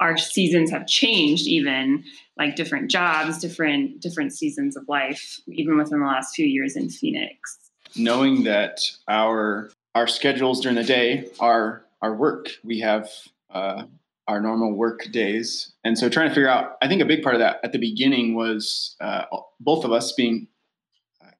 our 0.00 0.16
seasons 0.16 0.70
have 0.70 0.86
changed 0.86 1.46
even 1.46 2.04
like 2.38 2.56
different 2.56 2.90
jobs 2.90 3.38
different 3.38 4.00
different 4.00 4.32
seasons 4.32 4.76
of 4.76 4.84
life 4.88 5.40
even 5.48 5.76
within 5.76 6.00
the 6.00 6.06
last 6.06 6.34
few 6.34 6.46
years 6.46 6.76
in 6.76 6.88
phoenix. 6.88 7.58
Knowing 7.96 8.44
that 8.44 8.80
our 9.08 9.70
our 9.94 10.06
schedules 10.06 10.60
during 10.60 10.76
the 10.76 10.84
day 10.84 11.28
are 11.40 11.86
our 12.02 12.14
work. 12.14 12.50
We 12.62 12.80
have 12.80 13.08
uh, 13.50 13.84
our 14.28 14.40
normal 14.40 14.74
work 14.74 15.10
days. 15.10 15.72
And 15.84 15.98
so 15.98 16.08
trying 16.08 16.28
to 16.28 16.34
figure 16.34 16.48
out 16.48 16.76
i 16.82 16.88
think 16.88 17.00
a 17.00 17.06
big 17.06 17.22
part 17.22 17.34
of 17.34 17.40
that 17.40 17.60
at 17.62 17.72
the 17.72 17.78
beginning 17.78 18.34
was 18.34 18.96
uh, 19.00 19.24
both 19.60 19.84
of 19.84 19.92
us 19.92 20.12
being 20.12 20.48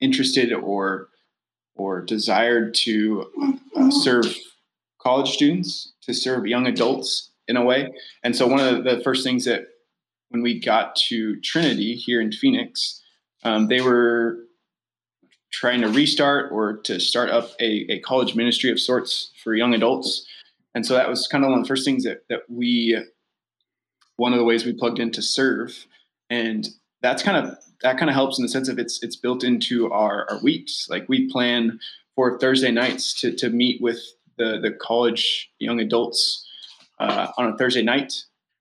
interested 0.00 0.52
or 0.52 1.08
or 1.74 2.00
desired 2.00 2.74
to 2.74 3.30
uh, 3.76 3.90
serve 3.90 4.34
college 4.98 5.30
students 5.30 5.92
to 6.02 6.14
serve 6.14 6.46
young 6.46 6.66
adults 6.66 7.30
in 7.48 7.56
a 7.56 7.64
way. 7.64 7.92
And 8.22 8.34
so 8.34 8.46
one 8.46 8.60
of 8.60 8.84
the 8.84 9.00
first 9.02 9.24
things 9.24 9.44
that 9.44 9.66
when 10.30 10.42
we 10.42 10.58
got 10.58 10.96
to 11.08 11.40
Trinity 11.40 11.94
here 11.94 12.20
in 12.20 12.32
Phoenix, 12.32 13.02
um, 13.44 13.68
they 13.68 13.80
were 13.80 14.38
trying 15.52 15.80
to 15.80 15.88
restart 15.88 16.52
or 16.52 16.78
to 16.78 16.98
start 17.00 17.30
up 17.30 17.50
a, 17.60 17.86
a 17.90 18.00
college 18.00 18.34
ministry 18.34 18.70
of 18.70 18.80
sorts 18.80 19.32
for 19.42 19.54
young 19.54 19.74
adults. 19.74 20.26
And 20.74 20.84
so 20.84 20.94
that 20.94 21.08
was 21.08 21.28
kind 21.28 21.44
of 21.44 21.50
one 21.50 21.60
of 21.60 21.64
the 21.64 21.68
first 21.68 21.84
things 21.84 22.04
that, 22.04 22.24
that 22.28 22.40
we, 22.48 22.98
one 24.16 24.32
of 24.32 24.38
the 24.38 24.44
ways 24.44 24.66
we 24.66 24.72
plugged 24.72 24.98
in 24.98 25.10
to 25.12 25.22
serve. 25.22 25.86
And 26.28 26.68
that's 27.00 27.22
kind 27.22 27.46
of, 27.46 27.56
that 27.82 27.98
kind 27.98 28.10
of 28.10 28.14
helps 28.14 28.38
in 28.38 28.42
the 28.42 28.48
sense 28.48 28.68
of 28.68 28.78
it's, 28.78 29.02
it's 29.02 29.16
built 29.16 29.44
into 29.44 29.90
our, 29.92 30.26
our 30.30 30.42
weeks. 30.42 30.88
Like 30.90 31.08
we 31.08 31.30
plan 31.30 31.78
for 32.14 32.38
Thursday 32.38 32.70
nights 32.70 33.18
to, 33.20 33.34
to 33.36 33.48
meet 33.48 33.80
with 33.80 34.00
the, 34.36 34.58
the 34.60 34.72
college 34.72 35.50
young 35.58 35.80
adults 35.80 36.46
uh, 36.98 37.28
on 37.36 37.48
a 37.52 37.56
Thursday 37.56 37.82
night. 37.82 38.14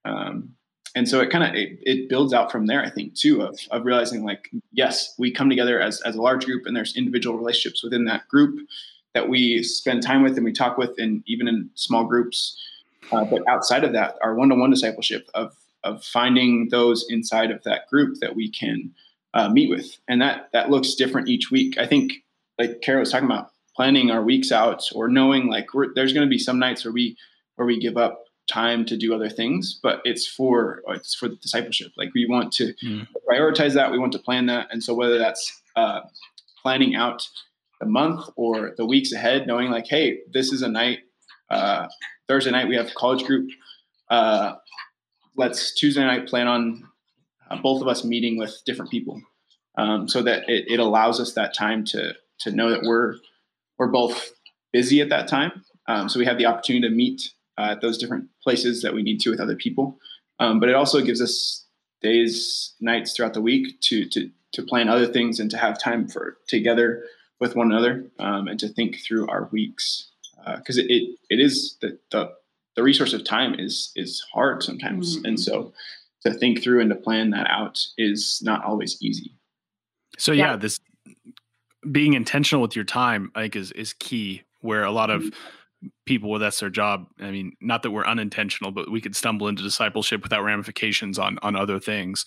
Um, 0.04 0.54
and 0.94 1.08
so 1.08 1.20
it 1.20 1.30
kind 1.30 1.44
of 1.44 1.54
it, 1.54 1.78
it, 1.82 2.08
builds 2.08 2.32
out 2.32 2.50
from 2.50 2.66
there, 2.66 2.82
I 2.82 2.88
think, 2.88 3.14
too, 3.14 3.42
of, 3.42 3.58
of 3.70 3.84
realizing 3.84 4.24
like, 4.24 4.48
yes, 4.72 5.14
we 5.18 5.30
come 5.30 5.50
together 5.50 5.78
as, 5.78 6.00
as 6.02 6.16
a 6.16 6.22
large 6.22 6.46
group 6.46 6.64
and 6.64 6.74
there's 6.74 6.96
individual 6.96 7.36
relationships 7.36 7.84
within 7.84 8.06
that 8.06 8.26
group 8.28 8.58
that 9.12 9.28
we 9.28 9.62
spend 9.62 10.02
time 10.02 10.22
with 10.22 10.36
and 10.36 10.44
we 10.44 10.52
talk 10.52 10.78
with 10.78 10.98
and 10.98 11.22
even 11.26 11.48
in 11.48 11.70
small 11.74 12.04
groups. 12.04 12.58
Uh, 13.12 13.24
but 13.24 13.46
outside 13.48 13.84
of 13.84 13.92
that, 13.92 14.16
our 14.22 14.34
one-to-one 14.34 14.70
discipleship 14.70 15.28
of 15.34 15.54
of 15.84 16.02
finding 16.02 16.68
those 16.70 17.06
inside 17.08 17.50
of 17.52 17.62
that 17.62 17.88
group 17.88 18.16
that 18.20 18.34
we 18.34 18.50
can 18.50 18.92
uh, 19.34 19.48
meet 19.48 19.70
with, 19.70 19.98
and 20.08 20.20
that 20.20 20.48
that 20.52 20.68
looks 20.68 20.94
different 20.94 21.28
each 21.28 21.50
week. 21.50 21.78
I 21.78 21.86
think, 21.86 22.12
like 22.58 22.80
Kara 22.80 23.00
was 23.00 23.12
talking 23.12 23.26
about, 23.26 23.52
planning 23.76 24.10
our 24.10 24.22
weeks 24.22 24.50
out 24.50 24.82
or 24.94 25.08
knowing 25.08 25.46
like 25.48 25.68
there's 25.94 26.12
going 26.12 26.26
to 26.26 26.30
be 26.30 26.38
some 26.38 26.58
nights 26.58 26.84
where 26.84 26.92
we 26.92 27.16
where 27.54 27.66
we 27.66 27.78
give 27.78 27.96
up 27.96 28.25
time 28.46 28.84
to 28.86 28.96
do 28.96 29.14
other 29.14 29.28
things, 29.28 29.78
but 29.82 30.00
it's 30.04 30.26
for 30.26 30.82
it's 30.88 31.14
for 31.14 31.28
the 31.28 31.36
discipleship. 31.36 31.92
Like 31.96 32.10
we 32.14 32.26
want 32.26 32.52
to 32.54 32.74
mm. 32.84 33.06
prioritize 33.30 33.74
that, 33.74 33.90
we 33.90 33.98
want 33.98 34.12
to 34.12 34.18
plan 34.18 34.46
that, 34.46 34.68
and 34.70 34.82
so 34.82 34.94
whether 34.94 35.18
that's 35.18 35.62
uh, 35.74 36.00
planning 36.62 36.94
out 36.94 37.28
the 37.80 37.86
month 37.86 38.28
or 38.36 38.72
the 38.76 38.86
weeks 38.86 39.12
ahead, 39.12 39.46
knowing 39.46 39.70
like, 39.70 39.86
hey, 39.86 40.20
this 40.32 40.52
is 40.52 40.62
a 40.62 40.68
night. 40.68 41.00
Uh, 41.50 41.88
Thursday 42.28 42.50
night 42.50 42.68
we 42.68 42.76
have 42.76 42.94
college 42.94 43.24
group. 43.24 43.48
Uh, 44.10 44.54
let's 45.36 45.74
Tuesday 45.74 46.02
night 46.02 46.26
plan 46.26 46.48
on 46.48 46.84
uh, 47.50 47.56
both 47.62 47.82
of 47.82 47.88
us 47.88 48.04
meeting 48.04 48.38
with 48.38 48.60
different 48.64 48.90
people, 48.90 49.20
um, 49.76 50.08
so 50.08 50.22
that 50.22 50.48
it, 50.48 50.64
it 50.68 50.80
allows 50.80 51.20
us 51.20 51.34
that 51.34 51.54
time 51.54 51.84
to 51.84 52.14
to 52.40 52.50
know 52.50 52.70
that 52.70 52.82
we're 52.82 53.16
we're 53.78 53.88
both 53.88 54.30
busy 54.72 55.00
at 55.00 55.08
that 55.08 55.28
time. 55.28 55.64
Um, 55.88 56.08
so 56.08 56.18
we 56.18 56.26
have 56.26 56.38
the 56.38 56.46
opportunity 56.46 56.88
to 56.88 56.94
meet 56.94 57.30
uh, 57.58 57.68
at 57.72 57.80
those 57.80 57.98
different 57.98 58.28
places 58.42 58.82
that 58.82 58.94
we 58.94 59.02
need 59.02 59.20
to 59.20 59.30
with 59.30 59.40
other 59.40 59.56
people. 59.56 59.98
Um, 60.38 60.60
but 60.60 60.68
it 60.68 60.74
also 60.74 61.00
gives 61.00 61.22
us 61.22 61.64
days, 62.02 62.74
nights 62.80 63.14
throughout 63.14 63.34
the 63.34 63.40
week 63.40 63.80
to 63.82 64.08
to 64.10 64.30
to 64.52 64.62
plan 64.62 64.88
other 64.88 65.06
things 65.06 65.40
and 65.40 65.50
to 65.50 65.58
have 65.58 65.78
time 65.78 66.08
for 66.08 66.38
together 66.46 67.04
with 67.40 67.56
one 67.56 67.70
another 67.70 68.06
um, 68.18 68.48
and 68.48 68.58
to 68.60 68.68
think 68.68 68.96
through 68.96 69.28
our 69.28 69.48
weeks 69.52 70.10
because 70.56 70.78
uh, 70.78 70.82
it, 70.82 70.90
it 70.90 71.18
it 71.30 71.40
is 71.40 71.76
the, 71.80 71.98
the 72.10 72.32
the 72.76 72.82
resource 72.82 73.12
of 73.12 73.24
time 73.24 73.54
is 73.58 73.92
is 73.96 74.24
hard 74.32 74.62
sometimes, 74.62 75.16
mm-hmm. 75.16 75.26
and 75.26 75.40
so 75.40 75.72
to 76.24 76.32
think 76.32 76.62
through 76.62 76.80
and 76.80 76.90
to 76.90 76.96
plan 76.96 77.30
that 77.30 77.48
out 77.50 77.80
is 77.96 78.40
not 78.44 78.64
always 78.64 78.98
easy. 79.00 79.34
So 80.18 80.32
yeah, 80.32 80.50
yeah 80.50 80.56
this 80.56 80.80
being 81.90 82.14
intentional 82.14 82.62
with 82.62 82.76
your 82.76 82.84
time, 82.84 83.30
I 83.34 83.42
think, 83.42 83.56
is 83.56 83.72
is 83.72 83.92
key. 83.94 84.42
Where 84.60 84.84
a 84.84 84.90
lot 84.90 85.10
of 85.10 85.22
mm-hmm 85.22 85.38
people 86.04 86.30
well 86.30 86.40
that's 86.40 86.60
their 86.60 86.70
job 86.70 87.06
i 87.20 87.30
mean 87.30 87.52
not 87.60 87.82
that 87.82 87.90
we're 87.90 88.06
unintentional 88.06 88.70
but 88.70 88.90
we 88.90 89.00
could 89.00 89.16
stumble 89.16 89.48
into 89.48 89.62
discipleship 89.62 90.22
without 90.22 90.42
ramifications 90.42 91.18
on 91.18 91.38
on 91.42 91.56
other 91.56 91.78
things 91.78 92.24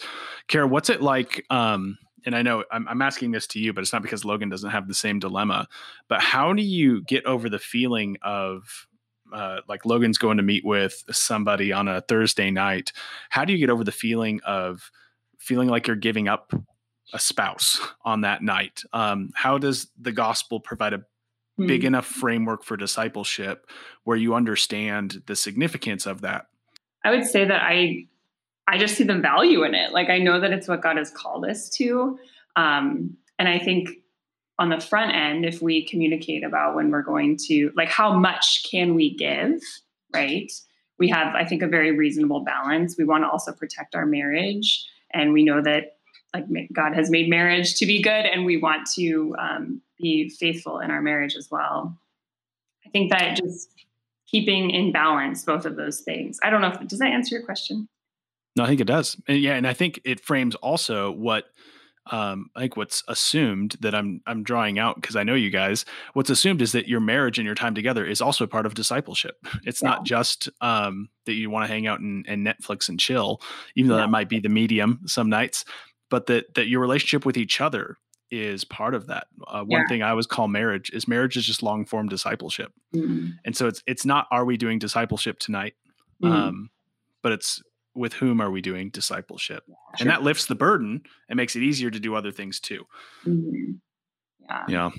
kara 0.48 0.68
what's 0.68 0.90
it 0.90 1.02
like 1.02 1.46
um 1.50 1.98
and 2.26 2.36
i 2.36 2.42
know 2.42 2.64
I'm, 2.72 2.88
I'm 2.88 3.02
asking 3.02 3.32
this 3.32 3.48
to 3.48 3.60
you 3.60 3.74
but 3.74 3.82
it's 3.82 3.94
not 3.94 4.02
because 4.02 4.26
logan 4.26 4.50
doesn't 4.50 4.70
have 4.70 4.88
the 4.88 4.94
same 4.94 5.20
dilemma 5.20 5.68
but 6.08 6.22
how 6.22 6.54
do 6.54 6.62
you 6.62 7.04
get 7.04 7.26
over 7.26 7.50
the 7.50 7.60
feeling 7.60 8.18
of 8.22 8.88
uh, 9.32 9.62
like 9.68 9.86
Logan's 9.86 10.18
going 10.18 10.38
to 10.38 10.44
meet 10.44 10.66
with 10.66 11.04
somebody 11.12 11.72
on 11.72 11.88
a 11.88 12.02
Thursday 12.02 12.50
night. 12.50 12.92
How 13.30 13.46
do 13.46 13.54
you 13.54 13.60
get 13.60 13.70
over 13.70 13.84
the 13.84 13.92
feeling 13.92 14.42
of 14.44 14.90
feeling 15.38 15.70
like 15.70 15.86
you're 15.86 15.96
giving 15.96 16.28
up 16.28 16.52
a 17.14 17.20
spouse 17.20 17.80
on 18.04 18.22
that 18.22 18.42
night. 18.44 18.84
Um, 18.94 19.32
how 19.34 19.58
does 19.58 19.88
the 20.00 20.12
gospel 20.12 20.60
provide 20.60 20.94
a 20.94 21.02
big 21.60 21.82
mm-hmm. 21.82 21.88
enough 21.88 22.06
framework 22.06 22.64
for 22.64 22.76
discipleship 22.78 23.70
where 24.04 24.18
you 24.18 24.34
understand 24.34 25.24
the 25.28 25.36
significance 25.36 26.06
of 26.06 26.22
that? 26.22 26.48
I 27.04 27.12
would 27.12 27.26
say 27.26 27.46
that 27.46 27.62
I 27.62 28.08
I 28.68 28.78
just 28.78 28.96
see 28.96 29.04
the 29.04 29.18
value 29.18 29.64
in 29.64 29.74
it. 29.74 29.92
Like 29.92 30.10
I 30.10 30.20
know 30.20 30.40
that 30.40 30.52
it's 30.52 30.68
what 30.68 30.82
God 30.82 30.98
has 30.98 31.12
called 31.12 31.46
us 31.46 31.70
to. 31.72 32.20
Um, 32.56 33.18
and 33.40 33.48
I 33.48 33.58
think 33.58 33.90
on 34.60 34.70
the 34.70 34.80
front 34.80 35.16
end, 35.16 35.46
if 35.46 35.62
we 35.62 35.86
communicate 35.88 36.44
about 36.44 36.76
when 36.76 36.92
we're 36.92 37.02
going 37.02 37.38
to, 37.48 37.72
like, 37.78 37.88
how 37.88 38.14
much 38.14 38.70
can 38.70 38.94
we 38.94 39.16
give, 39.16 39.62
right? 40.14 40.52
We 41.00 41.08
have, 41.10 41.34
I 41.34 41.46
think, 41.46 41.62
a 41.62 41.68
very 41.68 41.98
reasonable 41.98 42.42
balance. 42.42 42.98
We 42.98 43.06
want 43.06 43.24
to 43.24 43.30
also 43.30 43.54
protect 43.54 43.96
our 43.96 44.06
marriage. 44.06 44.86
And 45.14 45.32
we 45.32 45.46
know 45.46 45.62
that, 45.62 45.99
like, 46.34 46.46
God 46.74 46.94
has 46.94 47.10
made 47.10 47.30
marriage 47.30 47.76
to 47.76 47.86
be 47.86 48.02
good, 48.02 48.26
and 48.26 48.46
we 48.46 48.58
want 48.58 48.88
to 48.96 49.36
um, 49.40 49.82
be 49.98 50.30
faithful 50.30 50.80
in 50.80 50.92
our 50.92 51.02
marriage 51.02 51.36
as 51.36 51.50
well. 51.52 51.98
I 52.86 52.90
think 52.90 53.12
that 53.12 53.38
just 53.38 53.70
keeping 54.28 54.70
in 54.70 54.92
balance 54.92 55.44
both 55.44 55.66
of 55.66 55.76
those 55.76 56.02
things. 56.02 56.40
I 56.44 56.50
don't 56.50 56.62
know 56.62 56.68
if, 56.68 56.88
does 56.88 57.00
that 57.00 57.12
answer 57.12 57.36
your 57.36 57.46
question? 57.46 57.88
No, 58.56 58.64
I 58.64 58.68
think 58.68 58.82
it 58.82 58.88
does. 58.88 59.18
And 59.28 59.40
yeah, 59.40 59.54
and 59.54 59.68
I 59.68 59.74
think 59.74 60.00
it 60.06 60.20
frames 60.20 60.56
also 60.56 61.12
what 61.12 61.46
um, 62.12 62.50
I 62.56 62.62
think 62.62 62.78
what's 62.78 63.04
assumed 63.08 63.76
that 63.82 63.94
I'm 63.94 64.22
I'm 64.26 64.44
drawing 64.44 64.80
out 64.80 64.96
because 65.00 65.16
I 65.16 65.24
know 65.24 65.36
you 65.36 65.50
guys. 65.50 65.86
What's 66.14 66.30
assumed 66.30 66.62
is 66.62 66.72
that 66.72 66.88
your 66.88 67.00
marriage 67.00 67.38
and 67.38 67.46
your 67.46 67.56
time 67.56 67.76
together 67.76 68.06
is 68.06 68.22
also 68.22 68.48
part 68.48 68.66
of 68.66 68.74
discipleship. 68.74 69.36
It's 69.66 69.84
yeah. 69.84 69.90
not 69.90 70.06
just 70.06 70.50
um, 70.62 71.10
that 71.26 71.34
you 71.34 71.50
want 71.50 71.68
to 71.68 71.72
hang 71.72 71.86
out 71.86 72.00
and, 72.00 72.26
and, 72.28 72.46
Netflix 72.46 72.90
and 72.90 73.00
chill, 73.00 73.42
even 73.76 73.90
though 73.90 73.98
yeah. 73.98 74.04
that 74.04 74.10
might 74.10 74.30
be 74.30 74.40
the 74.40 74.50
medium 74.50 75.02
some 75.06 75.30
nights, 75.30 75.66
but 76.10 76.28
that 76.28 76.54
that 76.56 76.68
your 76.68 76.82
relationship 76.82 77.26
with 77.26 77.38
each 77.38 77.62
other 77.62 77.98
is 78.32 78.64
part 78.64 78.94
of 78.94 79.08
that. 79.08 79.28
Uh, 79.48 79.64
one 79.64 79.82
yeah. 79.82 79.88
thing 79.88 80.04
I 80.04 80.10
always 80.12 80.28
call 80.28 80.48
marriage 80.48 80.92
is 80.92 81.08
marriage 81.08 81.36
is 81.38 81.46
just 81.46 81.64
long 81.64 81.86
form 81.86 82.08
discipleship, 82.08 82.72
mm-hmm. 82.96 83.30
and 83.46 83.56
so 83.56 83.68
it's 83.68 83.84
it's 83.88 84.06
not 84.06 84.28
are 84.32 84.46
we 84.46 84.58
doing 84.58 84.80
discipleship 84.80 85.40
tonight, 85.40 85.76
mm-hmm. 86.24 86.34
um, 86.34 86.70
but 87.22 87.32
it's 87.32 87.62
with 87.96 88.14
whom 88.14 88.40
are 88.40 88.52
we 88.52 88.62
doing 88.62 88.90
discipleship? 88.90 89.64
Yeah, 89.68 89.76
sure. 89.98 90.04
And 90.04 90.10
that 90.10 90.24
lifts 90.24 90.46
the 90.46 90.56
burden 90.56 91.02
and 91.28 91.38
makes 91.38 91.56
it 91.56 91.64
easier 91.64 91.90
to 91.90 92.00
do 92.00 92.16
other 92.16 92.32
things 92.32 92.60
too. 92.60 92.86
Mm-hmm. 93.26 93.74
Yeah. 94.42 94.66
Yeah. 94.68 94.90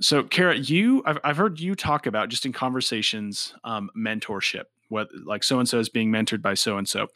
So, 0.00 0.22
Kara, 0.22 0.56
you, 0.56 1.02
I've, 1.04 1.18
I've 1.22 1.36
heard 1.36 1.60
you 1.60 1.74
talk 1.74 2.06
about 2.06 2.30
just 2.30 2.46
in 2.46 2.52
conversations, 2.52 3.54
um, 3.64 3.90
mentorship, 3.96 4.64
what 4.88 5.08
like 5.24 5.44
so 5.44 5.58
and 5.58 5.68
so 5.68 5.78
is 5.78 5.90
being 5.90 6.10
mentored 6.10 6.42
by 6.42 6.54
so 6.54 6.78
and 6.78 6.88
so. 6.88 7.08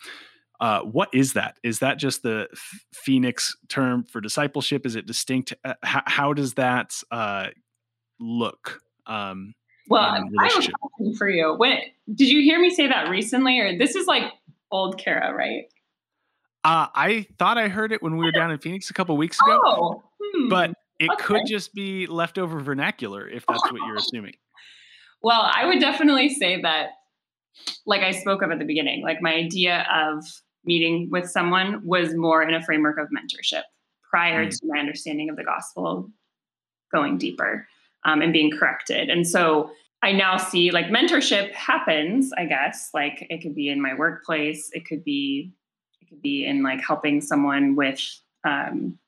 What 0.83 1.09
is 1.12 1.35
that? 1.35 1.59
Is 1.62 1.81
that 1.81 1.98
just 1.98 2.22
the 2.22 2.48
Phoenix 2.92 3.57
term 3.68 4.05
for 4.05 4.20
discipleship? 4.20 4.87
Is 4.87 4.96
it 4.96 5.07
distinct? 5.07 5.53
Uh, 5.64 5.74
how, 5.83 6.03
how, 6.07 6.33
does 6.33 6.55
that 6.55 7.00
uh, 7.11 7.48
look? 8.18 8.81
Um, 9.07 9.55
well, 9.88 10.03
I 10.03 10.16
have 10.16 10.24
a 10.24 10.53
question 10.53 10.74
for 11.18 11.29
you. 11.29 11.55
When 11.57 11.79
did 12.14 12.29
you 12.29 12.42
hear 12.42 12.59
me 12.59 12.70
say 12.70 12.87
that 12.88 13.11
recently, 13.11 13.59
or 13.61 13.77
this 13.77 13.94
is 13.94 14.07
like 14.07 14.33
old 14.70 14.98
Kara, 14.98 15.35
right? 15.35 15.64
Uh, 16.64 16.88
I 16.94 17.27
thought 17.38 17.59
I 17.59 17.68
heard 17.68 17.92
it 17.92 18.03
when 18.03 18.16
we 18.16 18.24
were 18.24 18.33
down 18.33 18.50
in 18.50 18.59
Phoenix 18.59 18.88
a 18.88 18.94
couple 18.94 19.14
weeks 19.18 19.38
ago, 19.42 19.61
oh, 19.62 20.03
hmm. 20.18 20.48
but 20.48 20.70
it 20.98 21.11
okay. 21.11 21.22
could 21.22 21.42
just 21.46 21.74
be 21.74 22.07
leftover 22.07 22.61
vernacular 22.61 23.29
if 23.29 23.44
that's 23.48 23.62
what 23.70 23.83
you're 23.87 23.96
assuming. 23.96 24.35
Well, 25.22 25.50
I 25.55 25.66
would 25.66 25.81
definitely 25.81 26.31
say 26.31 26.62
that, 26.62 26.90
like 27.85 28.00
I 28.00 28.12
spoke 28.12 28.40
of 28.42 28.50
at 28.50 28.59
the 28.59 28.64
beginning, 28.64 29.03
like 29.03 29.18
my 29.20 29.35
idea 29.35 29.87
of 29.94 30.24
meeting 30.64 31.09
with 31.11 31.31
someone 31.31 31.85
was 31.85 32.14
more 32.14 32.42
in 32.42 32.55
a 32.55 32.62
framework 32.62 32.98
of 32.98 33.09
mentorship 33.09 33.62
prior 34.09 34.46
mm. 34.46 34.50
to 34.50 34.61
my 34.64 34.79
understanding 34.79 35.29
of 35.29 35.37
the 35.37 35.44
gospel 35.44 36.11
going 36.92 37.18
deeper 37.18 37.66
um, 38.05 38.22
and 38.22 38.33
being 38.33 38.50
corrected. 38.50 39.11
And 39.11 39.27
so 39.27 39.70
I 40.03 40.12
now 40.12 40.37
see 40.37 40.70
like 40.70 40.87
mentorship 40.87 41.53
happens, 41.53 42.33
I 42.37 42.44
guess. 42.44 42.90
Like 42.92 43.27
it 43.31 43.42
could 43.42 43.55
be 43.55 43.70
in 43.70 43.81
my 43.81 43.94
workplace, 43.94 44.70
it 44.72 44.87
could 44.87 45.03
be 45.03 45.53
it 46.00 46.09
could 46.09 46.20
be 46.20 46.44
in 46.44 46.62
like 46.62 46.81
helping 46.87 47.20
someone 47.20 47.74
with 47.74 48.00
um 48.44 48.98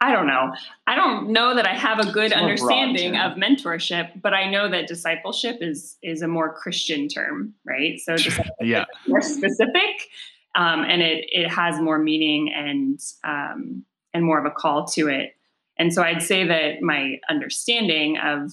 I 0.00 0.12
don't 0.12 0.26
know. 0.26 0.52
I 0.86 0.94
don't 0.94 1.30
know 1.30 1.54
that 1.54 1.66
I 1.66 1.72
have 1.72 1.98
a 1.98 2.12
good 2.12 2.32
understanding 2.32 3.12
broad, 3.12 3.32
of 3.32 3.38
mentorship, 3.38 4.20
but 4.20 4.34
I 4.34 4.48
know 4.50 4.68
that 4.68 4.86
discipleship 4.86 5.58
is 5.60 5.96
is 6.02 6.22
a 6.22 6.28
more 6.28 6.52
Christian 6.52 7.08
term, 7.08 7.54
right? 7.64 7.98
So 8.00 8.16
yeah, 8.60 8.84
more 9.08 9.22
specific, 9.22 10.08
um, 10.56 10.84
and 10.84 11.02
it 11.02 11.26
it 11.28 11.48
has 11.48 11.80
more 11.80 11.98
meaning 11.98 12.52
and 12.52 12.98
um, 13.24 13.84
and 14.12 14.24
more 14.24 14.38
of 14.38 14.46
a 14.46 14.50
call 14.50 14.86
to 14.86 15.08
it. 15.08 15.34
And 15.78 15.92
so 15.92 16.02
I'd 16.02 16.22
say 16.22 16.46
that 16.46 16.82
my 16.82 17.20
understanding 17.28 18.18
of 18.18 18.52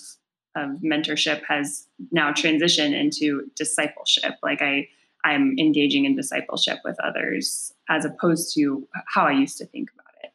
of 0.56 0.82
mentorship 0.84 1.42
has 1.48 1.88
now 2.12 2.32
transitioned 2.32 2.94
into 2.94 3.50
discipleship. 3.56 4.34
Like 4.44 4.62
I, 4.62 4.88
I'm 5.24 5.56
engaging 5.58 6.06
in 6.06 6.16
discipleship 6.16 6.80
with 6.84 6.98
others 7.04 7.74
as 7.90 8.06
opposed 8.06 8.54
to 8.56 8.88
how 9.08 9.26
I 9.26 9.32
used 9.32 9.58
to 9.60 9.66
think 9.66 9.90
about 9.94 10.14
it. 10.24 10.32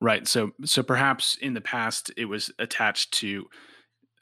Right. 0.00 0.26
So, 0.26 0.52
so 0.64 0.82
perhaps 0.82 1.36
in 1.40 1.54
the 1.54 1.60
past 1.60 2.10
it 2.16 2.24
was 2.24 2.50
attached 2.58 3.12
to, 3.14 3.46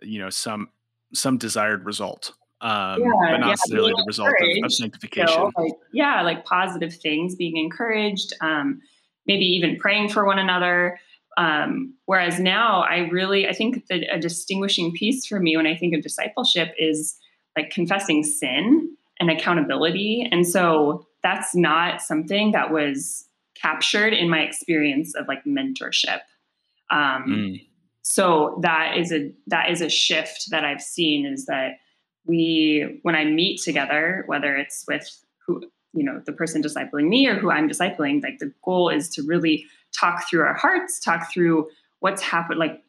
you 0.03 0.18
know, 0.18 0.31
some 0.31 0.68
some 1.14 1.37
desired 1.37 1.85
result, 1.85 2.33
um, 2.62 3.01
yeah, 3.01 3.11
but 3.20 3.38
not 3.38 3.40
yeah, 3.40 3.46
necessarily 3.48 3.92
the 3.92 4.05
result 4.07 4.31
of, 4.40 4.64
of 4.64 4.72
sanctification. 4.72 5.29
So, 5.29 5.51
like, 5.57 5.72
yeah, 5.92 6.22
like 6.22 6.44
positive 6.44 6.94
things, 6.94 7.35
being 7.35 7.57
encouraged, 7.57 8.33
um, 8.40 8.81
maybe 9.27 9.44
even 9.44 9.77
praying 9.77 10.11
for 10.11 10.25
one 10.25 10.38
another. 10.38 10.98
Um, 11.37 11.94
whereas 12.05 12.38
now, 12.38 12.83
I 12.83 13.09
really 13.09 13.48
I 13.48 13.53
think 13.53 13.87
that 13.88 14.05
a 14.14 14.18
distinguishing 14.20 14.92
piece 14.92 15.27
for 15.27 15.40
me 15.40 15.57
when 15.57 15.66
I 15.66 15.77
think 15.77 15.92
of 15.94 16.03
discipleship 16.03 16.72
is 16.79 17.18
like 17.57 17.70
confessing 17.70 18.22
sin 18.22 18.96
and 19.18 19.29
accountability, 19.29 20.29
and 20.31 20.46
so 20.46 21.07
that's 21.22 21.57
not 21.57 22.01
something 22.01 22.53
that 22.53 22.70
was 22.70 23.27
captured 23.61 24.12
in 24.12 24.29
my 24.29 24.40
experience 24.40 25.14
of 25.16 25.27
like 25.27 25.44
mentorship. 25.44 26.20
Um, 26.90 27.25
mm. 27.27 27.66
So 28.03 28.59
that 28.62 28.98
is 28.98 29.12
a 29.12 29.33
that 29.48 29.70
is 29.70 29.81
a 29.81 29.88
shift 29.88 30.51
that 30.51 30.64
I've 30.64 30.83
seen 30.83 31.27
is 31.27 31.46
that 31.46 31.79
we 32.25 33.01
when 33.03 33.15
I 33.15 33.25
meet 33.25 33.61
together, 33.63 34.25
whether 34.27 34.57
it's 34.57 34.85
with 34.87 35.09
who 35.47 35.63
you 35.93 36.05
know 36.05 36.23
the 36.25 36.33
person 36.33 36.63
discipling 36.63 37.09
me 37.09 37.27
or 37.27 37.35
who 37.37 37.51
I'm 37.51 37.69
discipling, 37.69 38.23
like 38.23 38.39
the 38.39 38.53
goal 38.65 38.89
is 38.89 39.09
to 39.11 39.23
really 39.23 39.67
talk 39.99 40.29
through 40.29 40.43
our 40.43 40.55
hearts, 40.55 41.01
talk 41.01 41.33
through 41.33 41.69
what's 42.01 42.23
happened, 42.23 42.59
like 42.59 42.83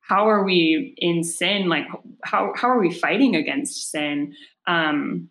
how 0.00 0.28
are 0.28 0.44
we 0.44 0.94
in 0.98 1.24
sin? 1.24 1.68
Like 1.68 1.86
how 2.24 2.52
how 2.56 2.68
are 2.68 2.78
we 2.78 2.92
fighting 2.92 3.34
against 3.36 3.90
sin? 3.90 4.34
Um, 4.66 5.30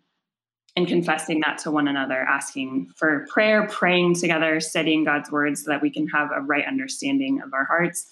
and 0.76 0.88
confessing 0.88 1.40
that 1.44 1.58
to 1.58 1.70
one 1.70 1.86
another, 1.86 2.20
asking 2.20 2.90
for 2.96 3.26
prayer, 3.32 3.68
praying 3.68 4.16
together, 4.16 4.58
studying 4.58 5.04
God's 5.04 5.30
words 5.30 5.64
so 5.64 5.70
that 5.70 5.80
we 5.80 5.90
can 5.90 6.08
have 6.08 6.30
a 6.34 6.40
right 6.40 6.66
understanding 6.66 7.40
of 7.42 7.54
our 7.54 7.64
hearts. 7.64 8.08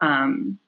Um, 0.00 0.58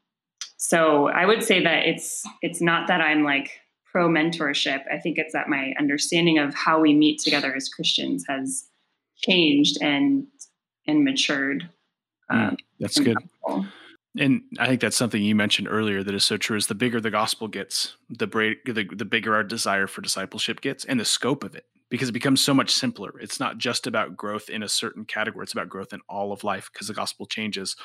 so 0.59 1.09
I 1.09 1.25
would 1.25 1.43
say 1.43 1.63
that 1.63 1.87
it's 1.87 2.27
it's 2.43 2.61
not 2.61 2.89
that 2.89 3.01
I'm 3.01 3.25
like 3.25 3.51
pro 3.91 4.09
mentorship. 4.09 4.83
I 4.93 4.99
think 4.99 5.19
it's 5.19 5.33
that 5.33 5.49
my 5.49 5.75
understanding 5.79 6.39
of 6.39 6.55
how 6.55 6.81
we 6.81 6.95
meet 6.95 7.21
together 7.21 7.55
as 7.55 7.69
Christians 7.69 8.25
has 8.29 8.65
changed 9.17 9.79
and 9.83 10.27
and 10.87 11.05
matured 11.05 11.69
Mm, 12.31 12.49
um, 12.49 12.57
that's 12.81 12.99
good. 12.99 13.17
And 14.19 14.43
I 14.59 14.67
think 14.67 14.81
that's 14.81 14.97
something 14.97 15.23
you 15.23 15.35
mentioned 15.35 15.69
earlier 15.71 16.03
that 16.03 16.15
is 16.15 16.25
so 16.25 16.37
true. 16.37 16.57
Is 16.57 16.67
the 16.67 16.75
bigger 16.75 17.01
the 17.01 17.11
gospel 17.11 17.47
gets, 17.47 17.95
the, 18.11 18.27
bra- 18.27 18.55
the 18.65 18.85
the 18.85 19.05
bigger 19.05 19.35
our 19.35 19.45
desire 19.45 19.87
for 19.87 20.01
discipleship 20.01 20.61
gets, 20.61 20.85
and 20.85 20.99
the 20.99 21.05
scope 21.05 21.45
of 21.45 21.55
it, 21.55 21.67
because 21.89 22.09
it 22.09 22.13
becomes 22.13 22.41
so 22.41 22.53
much 22.53 22.71
simpler. 22.71 23.13
It's 23.21 23.39
not 23.39 23.59
just 23.59 23.87
about 23.87 24.17
growth 24.17 24.49
in 24.49 24.63
a 24.63 24.69
certain 24.69 25.05
category; 25.05 25.45
it's 25.45 25.53
about 25.53 25.69
growth 25.69 25.93
in 25.93 26.01
all 26.09 26.33
of 26.33 26.43
life, 26.43 26.71
because 26.73 26.89
the 26.89 26.95
gospel 26.95 27.27
changes 27.27 27.77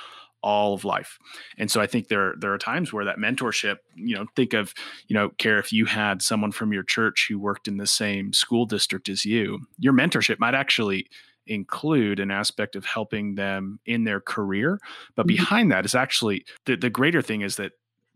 all 0.44 0.74
of 0.74 0.86
life. 0.86 1.18
And 1.58 1.72
so 1.72 1.82
I 1.82 1.88
think 1.88 2.08
there 2.08 2.36
there 2.38 2.54
are 2.54 2.58
times 2.58 2.92
where 2.92 3.06
that 3.06 3.18
mentorship, 3.18 3.78
you 3.96 4.16
know, 4.16 4.26
think 4.36 4.54
of, 4.54 4.74
you 5.08 5.14
know, 5.14 5.30
Kara 5.38 5.60
if 5.60 5.72
you 5.72 5.86
had 5.86 6.22
someone 6.22 6.52
from 6.52 6.74
your 6.74 6.84
church 6.84 7.28
who 7.30 7.40
worked 7.40 7.68
in 7.68 7.78
the 7.78 7.88
same 7.88 8.34
school 8.34 8.66
district 8.66 9.10
as 9.10 9.26
you, 9.26 9.60
your 9.80 9.94
mentorship 9.94 10.40
might 10.40 10.56
actually 10.56 11.08
include 11.48 12.20
an 12.20 12.32
aspect 12.32 12.76
of 12.76 12.86
helping 12.86 13.36
them 13.36 13.80
in 13.86 14.04
their 14.04 14.22
career. 14.22 14.80
But 15.16 15.28
mm-hmm. 15.28 15.36
behind 15.36 15.72
that 15.72 15.86
is 15.86 15.96
actually 15.96 16.46
the, 16.66 16.76
the 16.76 16.90
greater 16.90 17.22
thing 17.22 17.42
is 17.42 17.56
that 17.58 17.74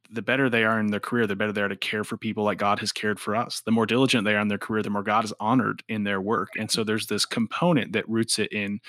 the 0.10 0.22
better 0.22 0.50
they 0.50 0.64
are 0.64 0.80
in 0.80 0.88
their 0.88 1.00
career, 1.00 1.28
the 1.28 1.36
better 1.36 1.52
they 1.52 1.62
are 1.62 1.68
to 1.68 1.76
care 1.76 2.04
for 2.04 2.18
people 2.18 2.44
like 2.44 2.58
God 2.58 2.80
has 2.80 2.92
cared 2.92 3.20
for 3.20 3.36
us. 3.36 3.62
The 3.62 3.72
more 3.72 3.86
diligent 3.86 4.26
they 4.26 4.36
are 4.36 4.42
in 4.42 4.48
their 4.48 4.58
career, 4.58 4.82
the 4.82 4.90
more 4.90 5.04
God 5.04 5.26
is 5.26 5.34
honored 5.40 5.84
in 5.90 6.04
their 6.04 6.22
work. 6.22 6.50
And 6.58 6.72
so 6.72 6.84
there's 6.84 7.08
this 7.08 7.26
component 7.26 7.92
that 7.94 8.08
roots 8.08 8.40
it 8.40 8.52
in 8.52 8.80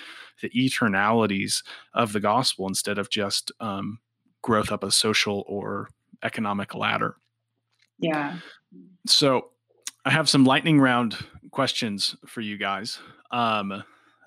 the 0.40 0.50
eternalities 0.50 1.62
of 1.94 2.12
the 2.12 2.20
gospel 2.20 2.68
instead 2.68 2.98
of 2.98 3.10
just 3.10 3.50
um, 3.60 3.98
growth 4.42 4.70
up 4.70 4.84
a 4.84 4.90
social 4.90 5.44
or 5.46 5.88
economic 6.22 6.74
ladder. 6.74 7.16
Yeah. 7.98 8.38
So 9.06 9.50
I 10.04 10.10
have 10.10 10.28
some 10.28 10.44
lightning 10.44 10.80
round 10.80 11.16
questions 11.50 12.16
for 12.26 12.40
you 12.40 12.56
guys. 12.56 12.98
Um, 13.30 13.82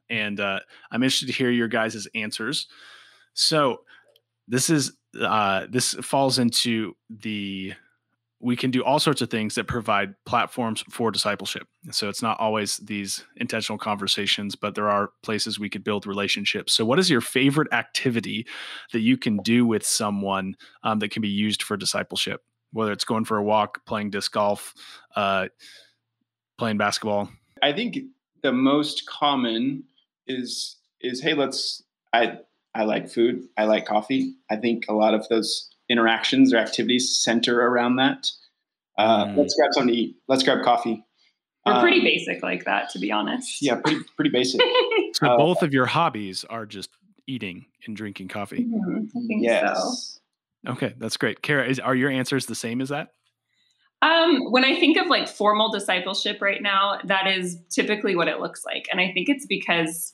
and 0.09 0.39
uh, 0.39 0.59
I'm 0.91 1.03
interested 1.03 1.27
to 1.27 1.33
hear 1.33 1.49
your 1.49 1.69
guys' 1.69 2.07
answers. 2.13 2.67
So 3.33 3.81
this 4.47 4.69
is 4.69 4.91
uh, 5.19 5.67
this 5.69 5.93
falls 5.95 6.39
into 6.39 6.95
the 7.09 7.73
we 8.43 8.55
can 8.55 8.71
do 8.71 8.83
all 8.83 8.99
sorts 8.99 9.21
of 9.21 9.29
things 9.29 9.55
that 9.55 9.67
provide 9.67 10.15
platforms 10.25 10.83
for 10.89 11.11
discipleship. 11.11 11.67
So 11.91 12.09
it's 12.09 12.23
not 12.23 12.39
always 12.39 12.77
these 12.77 13.23
intentional 13.37 13.77
conversations, 13.77 14.55
but 14.55 14.73
there 14.73 14.89
are 14.89 15.11
places 15.21 15.59
we 15.59 15.69
could 15.69 15.83
build 15.83 16.07
relationships. 16.07 16.73
So, 16.73 16.83
what 16.83 16.97
is 16.97 17.09
your 17.09 17.21
favorite 17.21 17.71
activity 17.71 18.47
that 18.93 19.01
you 19.01 19.17
can 19.17 19.37
do 19.37 19.65
with 19.65 19.85
someone 19.85 20.55
um, 20.83 20.99
that 20.99 21.11
can 21.11 21.21
be 21.21 21.29
used 21.29 21.61
for 21.61 21.77
discipleship? 21.77 22.41
Whether 22.73 22.91
it's 22.91 23.03
going 23.03 23.25
for 23.25 23.37
a 23.37 23.43
walk, 23.43 23.85
playing 23.85 24.09
disc 24.09 24.31
golf, 24.31 24.73
uh, 25.15 25.47
playing 26.57 26.77
basketball. 26.77 27.29
I 27.61 27.73
think 27.73 27.97
the 28.41 28.53
most 28.53 29.07
common 29.07 29.83
is 30.25 30.77
is 30.99 31.21
hey, 31.21 31.33
let's. 31.33 31.83
I 32.13 32.39
I 32.73 32.83
like 32.83 33.09
food. 33.09 33.43
I 33.57 33.65
like 33.65 33.85
coffee. 33.85 34.33
I 34.49 34.55
think 34.55 34.85
a 34.87 34.93
lot 34.93 35.13
of 35.13 35.27
those 35.29 35.69
interactions 35.89 36.53
or 36.53 36.57
activities 36.57 37.17
center 37.21 37.59
around 37.59 37.97
that. 37.97 38.27
Uh, 38.97 39.25
mm. 39.25 39.37
Let's 39.37 39.55
grab 39.55 39.71
something 39.73 39.93
to 39.93 39.99
eat. 39.99 40.15
Let's 40.27 40.43
grab 40.43 40.63
coffee. 40.63 41.03
We're 41.65 41.73
um, 41.73 41.81
pretty 41.81 42.01
basic 42.01 42.41
like 42.41 42.65
that, 42.65 42.89
to 42.91 42.99
be 42.99 43.11
honest. 43.11 43.61
Yeah, 43.61 43.75
pretty 43.75 44.01
pretty 44.15 44.31
basic. 44.31 44.61
so 45.13 45.27
uh, 45.27 45.37
both 45.37 45.61
of 45.61 45.73
your 45.73 45.85
hobbies 45.85 46.43
are 46.49 46.65
just 46.65 46.89
eating 47.27 47.65
and 47.85 47.95
drinking 47.95 48.29
coffee. 48.29 48.65
Mm, 48.65 49.07
I 49.07 49.27
think 49.27 49.43
yes. 49.43 50.19
so. 50.65 50.71
Okay, 50.73 50.93
that's 50.97 51.17
great. 51.17 51.41
Kara, 51.41 51.67
is, 51.67 51.79
are 51.79 51.95
your 51.95 52.09
answers 52.09 52.45
the 52.45 52.55
same 52.55 52.81
as 52.81 52.89
that? 52.89 53.09
Um, 54.03 54.51
when 54.51 54.63
I 54.63 54.79
think 54.79 54.97
of 54.97 55.07
like 55.07 55.27
formal 55.27 55.71
discipleship 55.71 56.41
right 56.41 56.61
now, 56.61 56.99
that 57.05 57.27
is 57.27 57.57
typically 57.69 58.15
what 58.15 58.27
it 58.27 58.39
looks 58.39 58.63
like. 58.65 58.87
And 58.91 58.99
I 58.99 59.11
think 59.11 59.29
it's 59.29 59.45
because 59.45 60.13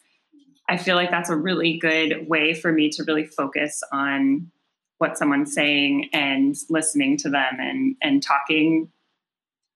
I 0.69 0.77
feel 0.77 0.95
like 0.95 1.11
that's 1.11 1.29
a 1.29 1.35
really 1.35 1.77
good 1.77 2.27
way 2.27 2.53
for 2.53 2.71
me 2.71 2.89
to 2.89 3.03
really 3.03 3.25
focus 3.25 3.81
on 3.91 4.51
what 4.97 5.17
someone's 5.17 5.53
saying 5.53 6.09
and 6.11 6.55
listening 6.69 7.17
to 7.17 7.29
them 7.29 7.57
and 7.59 7.95
and 8.01 8.21
talking 8.21 8.91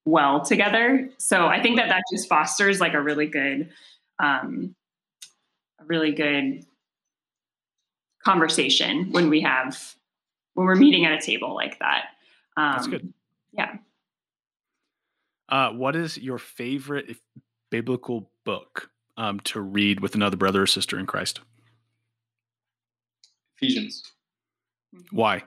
well 0.05 0.41
together. 0.41 1.09
So 1.17 1.45
I 1.45 1.61
think 1.61 1.77
that 1.77 1.89
that 1.89 2.03
just 2.11 2.27
fosters 2.27 2.79
like 2.79 2.93
a 2.93 3.01
really 3.01 3.27
good, 3.27 3.69
um, 4.19 4.75
a 5.79 5.85
really 5.85 6.11
good 6.11 6.65
conversation 8.23 9.11
when 9.11 9.29
we 9.29 9.41
have 9.41 9.95
when 10.53 10.65
we're 10.67 10.75
meeting 10.75 11.05
at 11.05 11.13
a 11.13 11.21
table 11.21 11.55
like 11.55 11.79
that. 11.79 12.05
Um, 12.57 12.73
That's 12.73 12.87
good. 12.87 13.13
Yeah. 13.53 13.77
Uh, 15.49 15.71
what 15.71 15.95
is 15.95 16.17
your 16.17 16.37
favorite 16.37 17.17
biblical 17.69 18.29
book 18.45 18.89
um, 19.17 19.39
to 19.41 19.61
read 19.61 19.99
with 19.99 20.15
another 20.15 20.37
brother 20.37 20.63
or 20.63 20.67
sister 20.67 20.97
in 20.97 21.05
Christ? 21.05 21.41
Ephesians. 23.57 24.11
Why? 25.11 25.43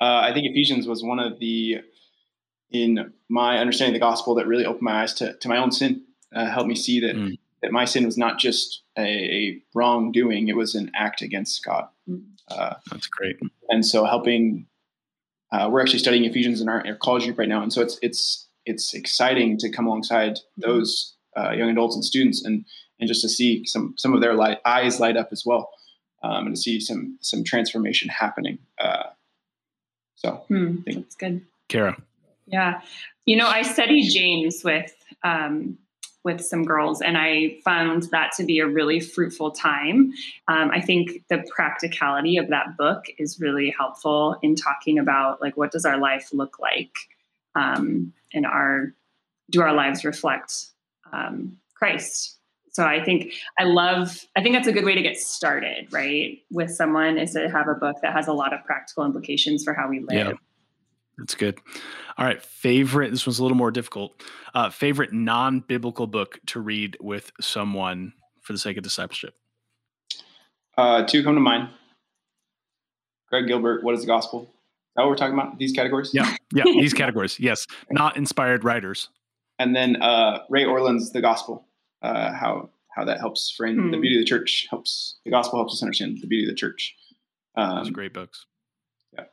Uh, 0.00 0.20
I 0.24 0.32
think 0.32 0.46
Ephesians 0.50 0.86
was 0.86 1.04
one 1.04 1.20
of 1.20 1.38
the, 1.38 1.78
in 2.70 3.12
my 3.28 3.58
understanding 3.58 3.94
of 3.94 4.00
the 4.00 4.04
gospel, 4.04 4.34
that 4.36 4.46
really 4.46 4.66
opened 4.66 4.82
my 4.82 5.02
eyes 5.02 5.14
to, 5.14 5.34
to 5.34 5.48
my 5.48 5.58
own 5.58 5.70
sin, 5.70 6.02
uh, 6.34 6.46
helped 6.46 6.68
me 6.68 6.74
see 6.74 7.00
that, 7.00 7.14
mm. 7.14 7.38
that 7.62 7.70
my 7.70 7.84
sin 7.84 8.04
was 8.04 8.18
not 8.18 8.38
just 8.38 8.82
a, 8.98 9.02
a, 9.02 9.62
wrongdoing, 9.74 10.48
it 10.48 10.56
was 10.56 10.74
an 10.74 10.90
act 10.94 11.22
against 11.22 11.64
God. 11.64 11.86
Mm. 12.08 12.24
Uh, 12.48 12.74
That's 12.90 13.06
great. 13.06 13.36
And 13.68 13.86
so 13.86 14.04
helping, 14.04 14.66
uh, 15.52 15.68
we're 15.70 15.80
actually 15.80 16.00
studying 16.00 16.24
Ephesians 16.24 16.60
in 16.60 16.68
our, 16.68 16.84
our, 16.86 16.96
college 16.96 17.24
group 17.24 17.38
right 17.38 17.48
now. 17.48 17.62
And 17.62 17.72
so 17.72 17.80
it's, 17.80 17.98
it's, 18.02 18.48
it's 18.66 18.94
exciting 18.94 19.58
to 19.58 19.70
come 19.70 19.86
alongside 19.86 20.32
mm-hmm. 20.32 20.62
those 20.62 21.14
uh, 21.36 21.50
young 21.50 21.70
adults 21.70 21.94
and 21.94 22.04
students 22.04 22.44
and, 22.44 22.64
and 23.00 23.08
just 23.08 23.22
to 23.22 23.28
see 23.28 23.64
some, 23.64 23.94
some 23.96 24.14
of 24.14 24.20
their 24.20 24.34
light, 24.34 24.58
eyes 24.64 25.00
light 25.00 25.16
up 25.16 25.28
as 25.32 25.44
well 25.44 25.70
um, 26.22 26.46
and 26.46 26.56
to 26.56 26.60
see 26.60 26.80
some 26.80 27.18
some 27.20 27.44
transformation 27.44 28.08
happening. 28.08 28.58
Uh, 28.78 29.04
so 30.16 30.44
hmm, 30.48 30.76
that's 30.86 31.14
good, 31.16 31.44
Kara. 31.68 32.00
Yeah, 32.46 32.80
you 33.26 33.36
know, 33.36 33.48
I 33.48 33.62
studied 33.62 34.10
James 34.10 34.62
with 34.64 34.94
um, 35.24 35.78
with 36.24 36.40
some 36.40 36.64
girls, 36.64 37.00
and 37.00 37.18
I 37.18 37.58
found 37.64 38.04
that 38.12 38.32
to 38.36 38.44
be 38.44 38.60
a 38.60 38.66
really 38.66 39.00
fruitful 39.00 39.50
time. 39.50 40.12
Um, 40.48 40.70
I 40.70 40.80
think 40.80 41.24
the 41.28 41.44
practicality 41.54 42.36
of 42.36 42.48
that 42.48 42.76
book 42.76 43.06
is 43.18 43.40
really 43.40 43.74
helpful 43.76 44.38
in 44.42 44.54
talking 44.54 44.98
about 44.98 45.40
like 45.40 45.56
what 45.56 45.72
does 45.72 45.84
our 45.84 45.98
life 45.98 46.30
look 46.32 46.58
like, 46.60 46.96
um, 47.54 48.12
and 48.32 48.46
our 48.46 48.94
do 49.50 49.60
our 49.60 49.74
lives 49.74 50.04
reflect 50.04 50.66
um, 51.12 51.58
Christ 51.74 52.38
so 52.70 52.84
i 52.84 53.04
think 53.04 53.32
i 53.58 53.64
love 53.64 54.24
i 54.34 54.42
think 54.42 54.54
that's 54.54 54.66
a 54.66 54.72
good 54.72 54.84
way 54.84 54.94
to 54.94 55.02
get 55.02 55.18
started 55.18 55.92
right 55.92 56.38
with 56.50 56.70
someone 56.70 57.18
is 57.18 57.32
to 57.32 57.50
have 57.50 57.68
a 57.68 57.74
book 57.74 57.96
that 58.02 58.14
has 58.14 58.28
a 58.28 58.32
lot 58.32 58.54
of 58.54 58.64
practical 58.64 59.04
implications 59.04 59.62
for 59.62 59.74
how 59.74 59.88
we 59.88 60.00
live 60.00 60.28
yeah. 60.28 60.32
That's 61.18 61.34
good. 61.34 61.58
All 62.16 62.24
right. 62.24 62.42
Favorite, 62.42 63.10
this 63.10 63.26
one's 63.26 63.38
a 63.38 63.42
little 63.42 63.56
more 63.56 63.70
difficult. 63.70 64.22
Uh, 64.54 64.70
favorite 64.70 65.12
non 65.12 65.60
biblical 65.60 66.06
book 66.06 66.40
to 66.46 66.60
read 66.60 66.96
with 67.00 67.32
someone 67.40 68.12
for 68.40 68.52
the 68.52 68.58
sake 68.58 68.76
of 68.76 68.82
discipleship? 68.82 69.34
Uh, 70.76 71.04
two 71.04 71.22
come 71.22 71.34
to 71.34 71.40
mind. 71.40 71.68
Greg 73.28 73.46
Gilbert, 73.46 73.84
What 73.84 73.94
is 73.94 74.00
the 74.00 74.06
Gospel? 74.06 74.42
Is 74.42 74.48
that 74.96 75.02
what 75.02 75.10
we're 75.10 75.16
talking 75.16 75.34
about? 75.34 75.58
These 75.58 75.72
categories? 75.72 76.10
Yeah. 76.12 76.34
Yeah. 76.52 76.64
these 76.64 76.92
categories. 76.92 77.38
Yes. 77.38 77.66
Not 77.90 78.16
inspired 78.16 78.64
writers. 78.64 79.08
And 79.62 79.76
then 79.76 80.02
uh, 80.02 80.40
Ray 80.50 80.64
Ortlund's 80.64 81.12
The 81.12 81.20
Gospel 81.20 81.66
uh, 82.02 82.32
how 82.32 82.68
how 82.94 83.04
that 83.04 83.18
helps 83.20 83.50
frame 83.50 83.76
mm. 83.76 83.90
the 83.90 83.98
beauty 83.98 84.16
of 84.16 84.20
the 84.20 84.26
church 84.26 84.66
helps 84.68 85.18
the 85.24 85.30
gospel 85.30 85.58
helps 85.58 85.74
us 85.74 85.82
understand 85.82 86.18
the 86.20 86.26
beauty 86.26 86.44
of 86.44 86.50
the 86.50 86.56
church. 86.56 86.94
Um, 87.56 87.76
Those 87.76 87.90
great 87.90 88.12
books. 88.12 88.46
Yeah. 89.14 89.24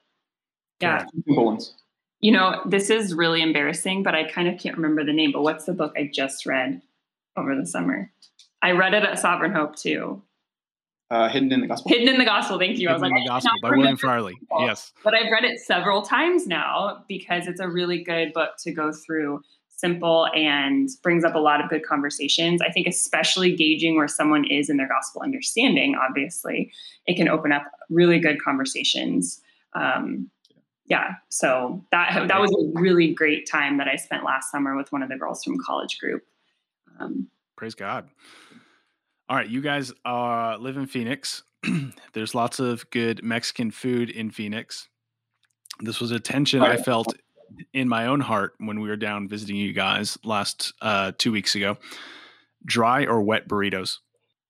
Yeah. 0.79 1.05
Simple 1.25 1.45
ones. 1.45 1.75
You 2.21 2.33
know, 2.33 2.61
this 2.65 2.89
is 2.89 3.13
really 3.13 3.41
embarrassing, 3.41 4.03
but 4.03 4.13
I 4.13 4.29
kind 4.29 4.47
of 4.47 4.59
can't 4.59 4.75
remember 4.75 5.03
the 5.03 5.13
name. 5.13 5.31
But 5.31 5.41
what's 5.41 5.65
the 5.65 5.73
book 5.73 5.93
I 5.97 6.09
just 6.13 6.45
read 6.45 6.81
over 7.37 7.55
the 7.55 7.65
summer? 7.65 8.11
I 8.61 8.71
read 8.71 8.93
it 8.93 9.03
at 9.03 9.19
Sovereign 9.19 9.53
Hope 9.53 9.75
too. 9.75 10.21
Uh, 11.11 11.27
Hidden 11.27 11.51
in 11.51 11.61
the 11.61 11.67
Gospel. 11.67 11.89
Hidden 11.89 12.07
in 12.07 12.17
the 12.19 12.25
Gospel. 12.25 12.59
Thank 12.59 12.77
you. 12.77 12.87
Hidden 12.87 12.89
I 12.89 12.93
was 12.93 13.01
like, 13.01 13.11
in 13.11 13.23
the 13.23 13.29
Gospel 13.29 13.51
by 13.63 13.69
William 13.71 13.97
Farley. 13.97 14.35
Yes. 14.59 14.91
But 15.03 15.15
I've 15.15 15.31
read 15.31 15.43
it 15.43 15.59
several 15.59 16.03
times 16.03 16.45
now 16.45 17.03
because 17.07 17.47
it's 17.47 17.59
a 17.59 17.67
really 17.67 18.03
good 18.03 18.31
book 18.33 18.51
to 18.59 18.71
go 18.71 18.91
through 18.91 19.41
simple 19.79 20.27
and 20.35 20.89
brings 21.01 21.23
up 21.23 21.35
a 21.35 21.39
lot 21.39 21.63
of 21.63 21.69
good 21.69 21.83
conversations. 21.83 22.61
I 22.61 22.71
think, 22.71 22.87
especially 22.87 23.55
gauging 23.55 23.95
where 23.95 24.07
someone 24.07 24.45
is 24.45 24.69
in 24.69 24.77
their 24.77 24.87
gospel 24.87 25.21
understanding, 25.21 25.95
obviously, 25.95 26.71
it 27.05 27.15
can 27.15 27.27
open 27.27 27.51
up 27.51 27.63
really 27.89 28.19
good 28.19 28.41
conversations. 28.43 29.41
Um, 29.73 30.29
yeah, 30.85 31.13
so 31.29 31.85
that 31.91 32.27
that 32.27 32.39
was 32.39 32.51
a 32.51 32.79
really 32.79 33.13
great 33.13 33.47
time 33.47 33.77
that 33.77 33.87
I 33.87 33.95
spent 33.95 34.23
last 34.23 34.51
summer 34.51 34.75
with 34.75 34.91
one 34.91 35.03
of 35.03 35.09
the 35.09 35.17
girls 35.17 35.43
from 35.43 35.57
college 35.65 35.99
group. 35.99 36.23
Um, 36.99 37.27
Praise 37.55 37.75
God! 37.75 38.09
All 39.29 39.35
right, 39.35 39.47
you 39.47 39.61
guys 39.61 39.93
uh, 40.05 40.57
live 40.59 40.77
in 40.77 40.87
Phoenix. 40.87 41.43
There's 42.13 42.33
lots 42.33 42.59
of 42.59 42.89
good 42.89 43.23
Mexican 43.23 43.69
food 43.69 44.09
in 44.09 44.31
Phoenix. 44.31 44.89
This 45.81 45.99
was 45.99 46.11
a 46.11 46.19
tension 46.19 46.61
I 46.61 46.77
felt 46.77 47.13
in 47.73 47.87
my 47.87 48.07
own 48.07 48.19
heart 48.19 48.53
when 48.57 48.79
we 48.79 48.89
were 48.89 48.95
down 48.95 49.27
visiting 49.27 49.55
you 49.55 49.73
guys 49.73 50.17
last 50.23 50.73
uh, 50.81 51.11
two 51.17 51.31
weeks 51.31 51.55
ago. 51.55 51.77
Dry 52.65 53.05
or 53.05 53.21
wet 53.21 53.47
burritos? 53.47 53.97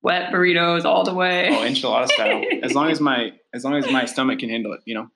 Wet 0.01 0.31
burritos 0.31 0.85
all 0.85 1.03
the 1.03 1.13
way. 1.13 1.49
Oh, 1.49 1.61
enchilada 1.61 2.07
style. 2.07 2.43
as 2.63 2.73
long 2.73 2.89
as 2.89 2.99
my 2.99 3.33
as 3.53 3.63
long 3.63 3.75
as 3.75 3.91
my 3.91 4.05
stomach 4.13 4.39
can 4.39 4.49
handle 4.49 4.73
it, 4.73 4.81
you 4.85 4.95
know. 4.95 5.07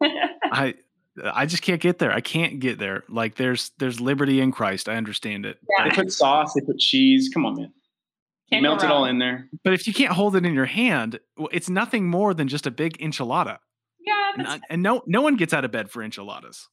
I 0.52 0.74
I 1.22 1.46
just 1.46 1.62
can't 1.62 1.80
get 1.80 1.98
there. 1.98 2.12
I 2.12 2.20
can't 2.20 2.60
get 2.60 2.78
there. 2.78 3.04
Like 3.08 3.36
there's 3.36 3.72
there's 3.78 4.00
liberty 4.00 4.40
in 4.40 4.52
Christ. 4.52 4.88
I 4.88 4.96
understand 4.96 5.46
it. 5.46 5.58
Yeah. 5.78 5.88
They 5.88 5.94
put 5.94 6.12
sauce. 6.12 6.54
They 6.54 6.60
put 6.60 6.78
cheese. 6.78 7.30
Come 7.32 7.46
on, 7.46 7.56
man. 7.56 7.72
Can't 8.50 8.62
melt 8.62 8.84
it 8.84 8.90
all 8.90 9.06
in 9.06 9.18
there. 9.18 9.48
But 9.64 9.72
if 9.72 9.86
you 9.86 9.92
can't 9.92 10.12
hold 10.12 10.36
it 10.36 10.44
in 10.44 10.54
your 10.54 10.66
hand, 10.66 11.18
it's 11.50 11.68
nothing 11.68 12.08
more 12.08 12.32
than 12.32 12.46
just 12.46 12.66
a 12.66 12.70
big 12.70 12.96
enchilada. 12.98 13.58
Yeah, 13.98 14.32
and, 14.36 14.62
and 14.70 14.82
no 14.82 15.02
no 15.06 15.20
one 15.20 15.36
gets 15.36 15.52
out 15.52 15.64
of 15.64 15.72
bed 15.72 15.90
for 15.90 16.02
enchiladas. 16.02 16.68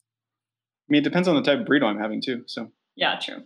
I 0.88 0.92
mean, 0.92 1.00
it 1.00 1.04
depends 1.04 1.28
on 1.28 1.34
the 1.34 1.42
type 1.42 1.60
of 1.60 1.66
burrito 1.66 1.84
I'm 1.84 1.98
having 1.98 2.20
too. 2.22 2.42
So 2.46 2.70
yeah, 2.96 3.18
true. 3.20 3.42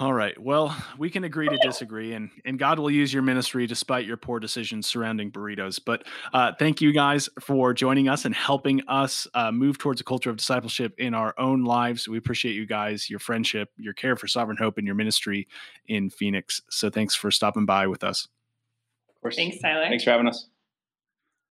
All 0.00 0.12
right. 0.12 0.36
Well, 0.40 0.76
we 0.98 1.08
can 1.08 1.22
agree 1.22 1.48
to 1.48 1.56
disagree, 1.62 2.14
and 2.14 2.28
and 2.44 2.58
God 2.58 2.80
will 2.80 2.90
use 2.90 3.14
your 3.14 3.22
ministry 3.22 3.68
despite 3.68 4.06
your 4.06 4.16
poor 4.16 4.40
decisions 4.40 4.88
surrounding 4.88 5.30
burritos. 5.30 5.80
But 5.84 6.04
uh, 6.32 6.50
thank 6.58 6.80
you 6.80 6.92
guys 6.92 7.28
for 7.40 7.72
joining 7.72 8.08
us 8.08 8.24
and 8.24 8.34
helping 8.34 8.82
us 8.88 9.28
uh, 9.34 9.52
move 9.52 9.78
towards 9.78 10.00
a 10.00 10.04
culture 10.04 10.30
of 10.30 10.36
discipleship 10.36 10.94
in 10.98 11.14
our 11.14 11.32
own 11.38 11.62
lives. 11.62 12.08
We 12.08 12.18
appreciate 12.18 12.54
you 12.54 12.66
guys, 12.66 13.08
your 13.08 13.20
friendship, 13.20 13.70
your 13.76 13.94
care 13.94 14.16
for 14.16 14.26
Sovereign 14.26 14.56
Hope, 14.56 14.78
and 14.78 14.86
your 14.86 14.96
ministry 14.96 15.46
in 15.86 16.10
Phoenix. 16.10 16.60
So 16.70 16.90
thanks 16.90 17.14
for 17.14 17.30
stopping 17.30 17.64
by 17.64 17.86
with 17.86 18.02
us. 18.02 18.26
Of 19.14 19.20
course. 19.20 19.36
Thanks, 19.36 19.60
Tyler. 19.60 19.86
Thanks 19.88 20.02
for 20.02 20.10
having 20.10 20.26
us. 20.26 20.48